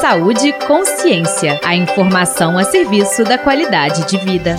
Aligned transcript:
Saúde 0.00 0.46
e 0.46 0.52
Consciência. 0.52 1.58
A 1.64 1.74
informação 1.74 2.56
a 2.56 2.62
serviço 2.62 3.24
da 3.24 3.36
qualidade 3.36 4.06
de 4.06 4.16
vida. 4.16 4.54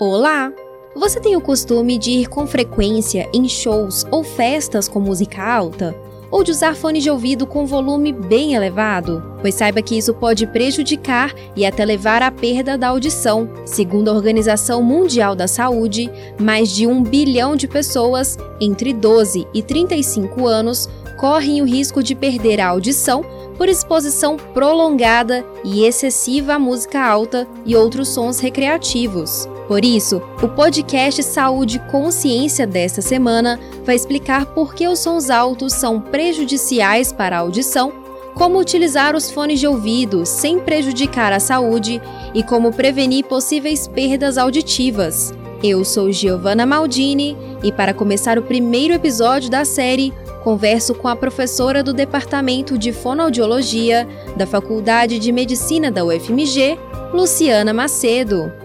Olá! 0.00 0.52
Você 0.96 1.20
tem 1.20 1.36
o 1.36 1.40
costume 1.40 1.98
de 1.98 2.10
ir 2.10 2.28
com 2.28 2.48
frequência 2.48 3.30
em 3.32 3.48
shows 3.48 4.04
ou 4.10 4.24
festas 4.24 4.88
com 4.88 4.98
música 4.98 5.40
alta? 5.40 5.94
Ou 6.32 6.42
de 6.42 6.50
usar 6.50 6.74
fones 6.74 7.02
de 7.02 7.10
ouvido 7.10 7.46
com 7.46 7.66
volume 7.66 8.10
bem 8.10 8.54
elevado? 8.54 9.22
Pois 9.42 9.54
saiba 9.54 9.82
que 9.82 9.98
isso 9.98 10.14
pode 10.14 10.46
prejudicar 10.46 11.34
e 11.54 11.66
até 11.66 11.84
levar 11.84 12.22
à 12.22 12.30
perda 12.30 12.78
da 12.78 12.88
audição. 12.88 13.50
Segundo 13.66 14.08
a 14.08 14.14
Organização 14.14 14.82
Mundial 14.82 15.36
da 15.36 15.46
Saúde, 15.46 16.10
mais 16.40 16.70
de 16.70 16.86
um 16.86 17.02
bilhão 17.02 17.54
de 17.54 17.68
pessoas 17.68 18.38
entre 18.58 18.94
12 18.94 19.46
e 19.52 19.62
35 19.62 20.46
anos 20.46 20.88
correm 21.18 21.60
o 21.60 21.66
risco 21.66 22.02
de 22.02 22.14
perder 22.14 22.60
a 22.60 22.68
audição 22.68 23.22
por 23.58 23.68
exposição 23.68 24.38
prolongada 24.38 25.44
e 25.62 25.84
excessiva 25.84 26.54
à 26.54 26.58
música 26.58 26.98
alta 27.00 27.46
e 27.66 27.76
outros 27.76 28.08
sons 28.08 28.40
recreativos. 28.40 29.46
Por 29.68 29.84
isso, 29.84 30.20
o 30.42 30.48
podcast 30.48 31.22
Saúde 31.22 31.78
Consciência 31.90 32.66
desta 32.66 33.00
semana 33.00 33.58
vai 33.84 33.94
explicar 33.94 34.46
por 34.46 34.74
que 34.74 34.86
os 34.88 34.98
sons 34.98 35.30
altos 35.30 35.72
são 35.72 36.00
prejudiciais 36.00 37.12
para 37.12 37.36
a 37.36 37.40
audição, 37.40 37.92
como 38.34 38.58
utilizar 38.58 39.14
os 39.14 39.30
fones 39.30 39.60
de 39.60 39.66
ouvido 39.66 40.26
sem 40.26 40.58
prejudicar 40.58 41.32
a 41.32 41.40
saúde 41.40 42.00
e 42.34 42.42
como 42.42 42.72
prevenir 42.72 43.24
possíveis 43.24 43.86
perdas 43.86 44.36
auditivas. 44.36 45.32
Eu 45.62 45.84
sou 45.84 46.10
Giovanna 46.10 46.66
Maldini 46.66 47.36
e 47.62 47.70
para 47.70 47.94
começar 47.94 48.38
o 48.38 48.42
primeiro 48.42 48.94
episódio 48.94 49.48
da 49.48 49.64
série, 49.64 50.12
converso 50.42 50.92
com 50.92 51.06
a 51.06 51.14
professora 51.14 51.84
do 51.84 51.92
Departamento 51.92 52.76
de 52.76 52.92
Fonoaudiologia 52.92 54.08
da 54.36 54.44
Faculdade 54.44 55.20
de 55.20 55.30
Medicina 55.30 55.88
da 55.88 56.04
UFMG, 56.04 56.76
Luciana 57.12 57.72
Macedo. 57.72 58.61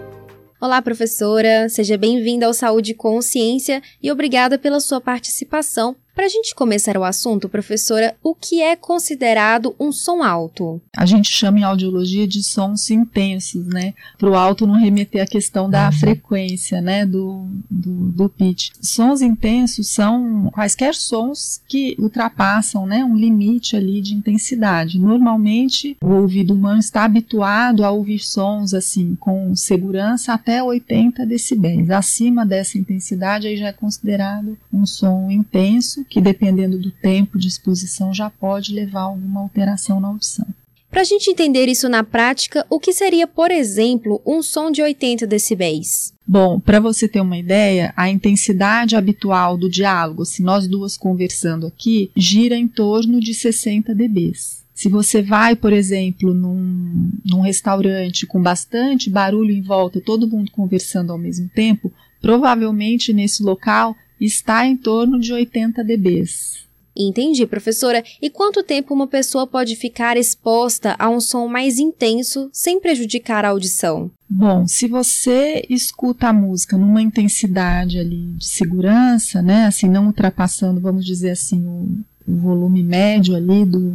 Olá, 0.60 0.82
professora, 0.82 1.70
seja 1.70 2.00
bem-vinda 2.00 2.48
ao 2.48 2.54
Saúde 2.54 2.96
Consciência 2.96 3.80
e 4.02 4.12
obrigada 4.12 4.58
pela 4.58 4.80
sua 4.80 5.00
participação. 5.00 5.96
Para 6.18 6.26
a 6.26 6.30
gente 6.30 6.56
começar 6.56 6.98
o 6.98 7.04
assunto, 7.04 7.48
professora, 7.48 8.16
o 8.24 8.34
que 8.34 8.60
é 8.60 8.76
considerado 8.76 9.76
um 9.80 9.92
som 9.92 10.24
alto? 10.24 10.82
A 10.98 11.06
gente 11.06 11.30
chama 11.30 11.60
em 11.60 11.64
audiologia 11.64 12.28
de 12.28 12.42
sons 12.42 12.90
intensos, 12.90 13.68
né? 13.68 13.94
Para 14.18 14.28
o 14.28 14.34
alto 14.34 14.66
não 14.66 14.74
remeter 14.74 15.22
à 15.22 15.28
questão 15.28 15.70
da 15.70 15.86
uhum. 15.86 15.92
frequência, 15.92 16.82
né? 16.82 17.06
Do, 17.06 17.48
do, 17.70 18.12
do, 18.12 18.30
pitch. 18.30 18.72
Sons 18.82 19.22
intensos 19.22 19.90
são 19.90 20.50
quaisquer 20.52 20.96
sons 20.96 21.62
que 21.68 21.96
ultrapassam, 22.00 22.88
né? 22.88 23.06
Um 23.06 23.16
limite 23.16 23.76
ali 23.76 24.02
de 24.02 24.16
intensidade. 24.16 24.98
Normalmente, 24.98 25.96
o 26.02 26.14
ouvido 26.14 26.56
humano 26.56 26.80
está 26.80 27.04
habituado 27.04 27.86
a 27.86 27.92
ouvir 27.92 28.18
sons 28.18 28.74
assim, 28.74 29.16
com 29.20 29.56
segurança 29.56 30.34
até 30.34 30.64
80 30.64 31.28
decibéis. 31.28 31.92
Acima 31.92 32.44
dessa 32.44 32.76
intensidade, 32.76 33.46
aí 33.46 33.56
já 33.56 33.68
é 33.68 33.74
considerado 33.74 34.58
um 34.74 34.84
som 34.84 35.30
intenso 35.30 36.07
que 36.10 36.22
dependendo 36.22 36.78
do 36.78 36.92
tempo 36.92 37.38
de 37.38 37.48
exposição 37.48 38.14
já 38.14 38.30
pode 38.30 38.74
levar 38.74 39.02
a 39.02 39.04
alguma 39.04 39.42
alteração 39.42 40.00
na 40.00 40.08
audição. 40.08 40.48
Para 40.90 41.02
a 41.02 41.04
gente 41.04 41.30
entender 41.30 41.68
isso 41.68 41.90
na 41.90 42.04
prática, 42.04 42.66
o 42.70 42.80
que 42.80 42.94
seria, 42.94 43.28
por 43.28 43.52
exemplo, 43.52 44.22
um 44.26 44.42
som 44.42 44.72
de 44.72 44.82
80 44.82 45.28
decibéis? 45.28 46.14
Bom, 46.26 46.60
para 46.60 46.80
você 46.80 47.08
ter 47.08 47.22
uma 47.22 47.38
ideia, 47.38 47.94
a 47.96 48.10
intensidade 48.10 48.96
habitual 48.96 49.58
do 49.58 49.70
diálogo, 49.70 50.26
se 50.26 50.42
nós 50.42 50.68
duas 50.68 50.98
conversando 50.98 51.68
aqui, 51.68 52.10
gira 52.16 52.56
em 52.56 52.68
torno 52.68 53.20
de 53.20 53.34
60 53.34 53.94
dBs. 53.94 54.66
Se 54.74 54.90
você 54.90 55.22
vai, 55.22 55.56
por 55.56 55.74
exemplo, 55.74 56.34
num, 56.34 57.12
num 57.26 57.42
restaurante 57.42 58.26
com 58.26 58.42
bastante 58.42 59.10
barulho 59.10 59.52
em 59.52 59.62
volta, 59.62 60.00
todo 60.00 60.28
mundo 60.28 60.52
conversando 60.52 61.12
ao 61.12 61.18
mesmo 61.18 61.50
tempo, 61.50 61.92
provavelmente 62.22 63.12
nesse 63.12 63.44
local 63.44 63.96
está 64.20 64.66
em 64.66 64.76
torno 64.76 65.20
de 65.20 65.34
80 65.34 65.84
dBs. 65.84 66.68
Entendi, 67.00 67.46
professora. 67.46 68.04
E 68.20 68.30
quanto 68.30 68.64
tempo 68.64 68.94
uma 68.94 69.06
pessoa 69.06 69.46
pode 69.46 69.76
ficar 69.76 70.18
exposta 70.18 70.96
a 70.98 71.08
um 71.10 71.20
som 71.20 71.48
mais 71.48 71.78
intenso 71.78 72.50
sem 72.52 72.82
prejudicar 72.82 73.46
a 73.46 73.50
audição? 73.50 74.10
Bom, 74.28 74.68
se 74.68 74.88
você 74.88 75.64
escuta 75.70 76.30
a 76.30 76.34
música 76.34 76.76
numa 76.76 77.02
intensidade 77.02 78.00
ali 78.00 78.34
de 78.38 78.46
segurança, 78.46 79.42
né, 79.42 79.66
assim, 79.66 79.88
não 79.88 80.08
ultrapassando, 80.08 80.82
vamos 80.82 81.06
dizer 81.06 81.32
assim, 81.32 81.64
o, 81.66 81.88
o 82.28 82.36
volume 82.36 82.82
médio 82.82 83.36
ali 83.36 83.64
do, 83.64 83.94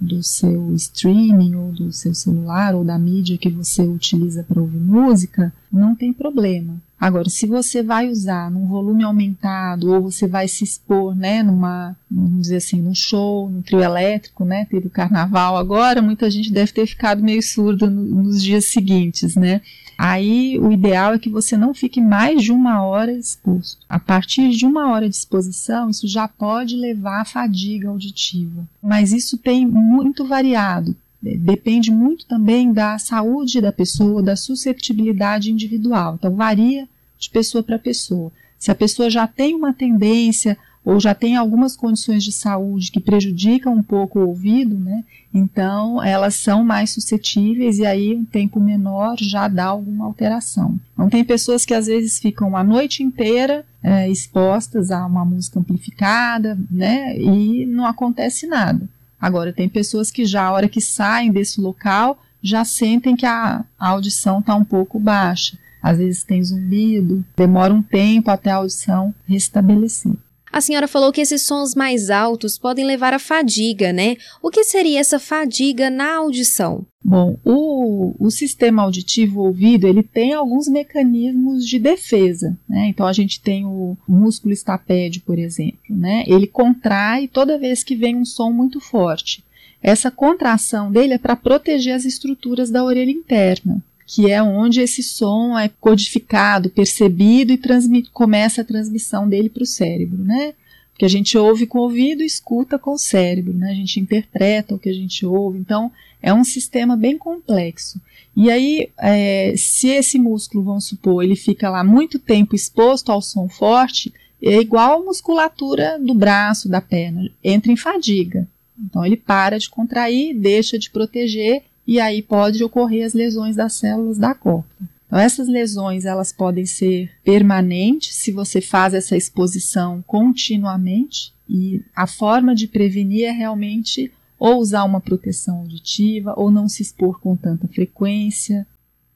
do 0.00 0.22
seu 0.22 0.74
streaming 0.74 1.54
ou 1.54 1.72
do 1.72 1.92
seu 1.92 2.14
celular 2.14 2.74
ou 2.74 2.84
da 2.84 2.98
mídia 2.98 3.38
que 3.38 3.48
você 3.48 3.82
utiliza 3.82 4.42
para 4.42 4.60
ouvir 4.60 4.80
música, 4.80 5.52
não 5.72 5.94
tem 5.94 6.12
problema. 6.12 6.76
Agora, 7.04 7.28
se 7.28 7.46
você 7.46 7.82
vai 7.82 8.08
usar 8.08 8.50
num 8.50 8.66
volume 8.66 9.04
aumentado 9.04 9.92
ou 9.92 10.10
você 10.10 10.26
vai 10.26 10.48
se 10.48 10.64
expor, 10.64 11.14
né, 11.14 11.42
numa, 11.42 11.94
vamos 12.10 12.40
dizer 12.40 12.56
assim, 12.56 12.80
num 12.80 12.94
show, 12.94 13.50
num 13.50 13.60
trio 13.60 13.82
elétrico, 13.82 14.42
né, 14.42 14.66
teve 14.70 14.86
o 14.86 14.90
carnaval 14.90 15.58
agora, 15.58 16.00
muita 16.00 16.30
gente 16.30 16.50
deve 16.50 16.72
ter 16.72 16.86
ficado 16.86 17.22
meio 17.22 17.42
surda 17.42 17.90
no, 17.90 18.22
nos 18.22 18.42
dias 18.42 18.64
seguintes, 18.64 19.36
né? 19.36 19.60
Aí 19.98 20.58
o 20.58 20.72
ideal 20.72 21.12
é 21.12 21.18
que 21.18 21.28
você 21.28 21.58
não 21.58 21.74
fique 21.74 22.00
mais 22.00 22.42
de 22.42 22.50
uma 22.50 22.82
hora 22.82 23.12
exposto. 23.12 23.84
A 23.86 23.98
partir 23.98 24.48
de 24.52 24.64
uma 24.64 24.90
hora 24.90 25.06
de 25.06 25.14
exposição, 25.14 25.90
isso 25.90 26.08
já 26.08 26.26
pode 26.26 26.74
levar 26.74 27.20
à 27.20 27.24
fadiga 27.26 27.90
auditiva. 27.90 28.66
Mas 28.82 29.12
isso 29.12 29.36
tem 29.36 29.66
muito 29.66 30.24
variado. 30.24 30.96
Depende 31.20 31.90
muito 31.90 32.24
também 32.24 32.72
da 32.72 32.98
saúde 32.98 33.60
da 33.60 33.72
pessoa, 33.72 34.22
da 34.22 34.36
susceptibilidade 34.36 35.52
individual. 35.52 36.14
Então, 36.14 36.34
varia 36.34 36.88
de 37.24 37.30
pessoa 37.30 37.62
para 37.62 37.78
pessoa. 37.78 38.32
Se 38.58 38.70
a 38.70 38.74
pessoa 38.74 39.10
já 39.10 39.26
tem 39.26 39.54
uma 39.54 39.72
tendência 39.72 40.56
ou 40.84 41.00
já 41.00 41.14
tem 41.14 41.34
algumas 41.36 41.74
condições 41.74 42.22
de 42.22 42.30
saúde 42.30 42.90
que 42.90 43.00
prejudicam 43.00 43.74
um 43.74 43.82
pouco 43.82 44.18
o 44.18 44.28
ouvido, 44.28 44.78
né? 44.78 45.02
Então 45.32 46.02
elas 46.02 46.34
são 46.34 46.62
mais 46.62 46.90
suscetíveis 46.90 47.78
e 47.78 47.86
aí 47.86 48.14
um 48.14 48.24
tempo 48.24 48.60
menor 48.60 49.16
já 49.18 49.48
dá 49.48 49.64
alguma 49.64 50.04
alteração. 50.04 50.78
Então 50.92 51.08
tem 51.08 51.24
pessoas 51.24 51.64
que 51.64 51.72
às 51.72 51.86
vezes 51.86 52.18
ficam 52.18 52.54
a 52.56 52.62
noite 52.62 53.02
inteira 53.02 53.64
é, 53.82 54.08
expostas 54.08 54.90
a 54.90 55.04
uma 55.06 55.24
música 55.24 55.58
amplificada, 55.58 56.58
né? 56.70 57.18
E 57.18 57.64
não 57.66 57.86
acontece 57.86 58.46
nada. 58.46 58.86
Agora 59.18 59.54
tem 59.54 59.68
pessoas 59.68 60.10
que 60.10 60.26
já 60.26 60.44
a 60.44 60.52
hora 60.52 60.68
que 60.68 60.82
saem 60.82 61.32
desse 61.32 61.60
local 61.60 62.18
já 62.42 62.62
sentem 62.62 63.16
que 63.16 63.24
a, 63.24 63.64
audição 63.78 64.40
está 64.40 64.54
um 64.54 64.64
pouco 64.64 65.00
baixa. 65.00 65.58
Às 65.84 65.98
vezes 65.98 66.24
tem 66.24 66.42
zumbido, 66.42 67.22
demora 67.36 67.74
um 67.74 67.82
tempo 67.82 68.30
até 68.30 68.50
a 68.50 68.56
audição 68.56 69.14
restabelecer. 69.26 70.14
A 70.50 70.62
senhora 70.62 70.88
falou 70.88 71.12
que 71.12 71.20
esses 71.20 71.42
sons 71.42 71.74
mais 71.74 72.08
altos 72.08 72.56
podem 72.56 72.86
levar 72.86 73.12
à 73.12 73.18
fadiga, 73.18 73.92
né? 73.92 74.16
O 74.40 74.48
que 74.48 74.64
seria 74.64 74.98
essa 74.98 75.18
fadiga 75.18 75.90
na 75.90 76.14
audição? 76.14 76.86
Bom, 77.04 77.36
o, 77.44 78.14
o 78.18 78.30
sistema 78.30 78.80
auditivo 78.80 79.42
ouvido 79.42 79.86
ele 79.86 80.02
tem 80.02 80.32
alguns 80.32 80.68
mecanismos 80.68 81.68
de 81.68 81.78
defesa, 81.78 82.56
né? 82.66 82.86
Então 82.86 83.06
a 83.06 83.12
gente 83.12 83.42
tem 83.42 83.66
o 83.66 83.94
músculo 84.08 84.54
estapédio, 84.54 85.20
por 85.20 85.38
exemplo, 85.38 85.80
né? 85.90 86.24
Ele 86.26 86.46
contrai 86.46 87.28
toda 87.28 87.58
vez 87.58 87.84
que 87.84 87.94
vem 87.94 88.16
um 88.16 88.24
som 88.24 88.50
muito 88.50 88.80
forte. 88.80 89.44
Essa 89.82 90.10
contração 90.10 90.90
dele 90.90 91.12
é 91.12 91.18
para 91.18 91.36
proteger 91.36 91.94
as 91.94 92.06
estruturas 92.06 92.70
da 92.70 92.82
orelha 92.82 93.10
interna 93.10 93.84
que 94.06 94.30
é 94.30 94.42
onde 94.42 94.80
esse 94.80 95.02
som 95.02 95.58
é 95.58 95.68
codificado, 95.68 96.70
percebido 96.70 97.52
e 97.52 98.02
começa 98.12 98.60
a 98.60 98.64
transmissão 98.64 99.28
dele 99.28 99.48
para 99.48 99.62
o 99.62 99.66
cérebro, 99.66 100.22
né? 100.22 100.54
Porque 100.90 101.04
a 101.04 101.08
gente 101.08 101.36
ouve 101.36 101.66
com 101.66 101.78
o 101.78 101.82
ouvido 101.82 102.22
e 102.22 102.26
escuta 102.26 102.78
com 102.78 102.92
o 102.92 102.98
cérebro, 102.98 103.52
né? 103.52 103.70
A 103.70 103.74
gente 103.74 103.98
interpreta 103.98 104.74
o 104.74 104.78
que 104.78 104.88
a 104.88 104.92
gente 104.92 105.26
ouve, 105.26 105.58
então 105.58 105.90
é 106.22 106.32
um 106.32 106.44
sistema 106.44 106.96
bem 106.96 107.18
complexo. 107.18 108.00
E 108.36 108.50
aí, 108.50 108.88
é, 108.98 109.54
se 109.56 109.88
esse 109.88 110.18
músculo, 110.18 110.64
vamos 110.64 110.86
supor, 110.86 111.22
ele 111.22 111.36
fica 111.36 111.70
lá 111.70 111.82
muito 111.82 112.18
tempo 112.18 112.54
exposto 112.54 113.10
ao 113.10 113.22
som 113.22 113.48
forte, 113.48 114.12
é 114.42 114.60
igual 114.60 115.00
a 115.00 115.04
musculatura 115.04 115.98
do 115.98 116.14
braço, 116.14 116.68
da 116.68 116.80
perna, 116.80 117.30
entra 117.42 117.72
em 117.72 117.76
fadiga. 117.76 118.46
Então 118.78 119.04
ele 119.04 119.16
para 119.16 119.58
de 119.58 119.70
contrair, 119.70 120.34
deixa 120.34 120.78
de 120.78 120.90
proteger 120.90 121.62
e 121.86 122.00
aí 122.00 122.22
pode 122.22 122.62
ocorrer 122.64 123.06
as 123.06 123.14
lesões 123.14 123.56
das 123.56 123.74
células 123.74 124.18
da 124.18 124.34
córtea. 124.34 124.88
Então, 125.06 125.18
essas 125.18 125.46
lesões 125.46 126.04
elas 126.04 126.32
podem 126.32 126.66
ser 126.66 127.10
permanentes 127.22 128.16
se 128.16 128.32
você 128.32 128.60
faz 128.60 128.94
essa 128.94 129.16
exposição 129.16 130.02
continuamente 130.06 131.32
e 131.48 131.82
a 131.94 132.06
forma 132.06 132.54
de 132.54 132.66
prevenir 132.66 133.26
é 133.26 133.30
realmente 133.30 134.10
ou 134.38 134.58
usar 134.58 134.84
uma 134.84 135.00
proteção 135.00 135.58
auditiva 135.58 136.34
ou 136.36 136.50
não 136.50 136.68
se 136.68 136.82
expor 136.82 137.20
com 137.20 137.36
tanta 137.36 137.68
frequência. 137.68 138.66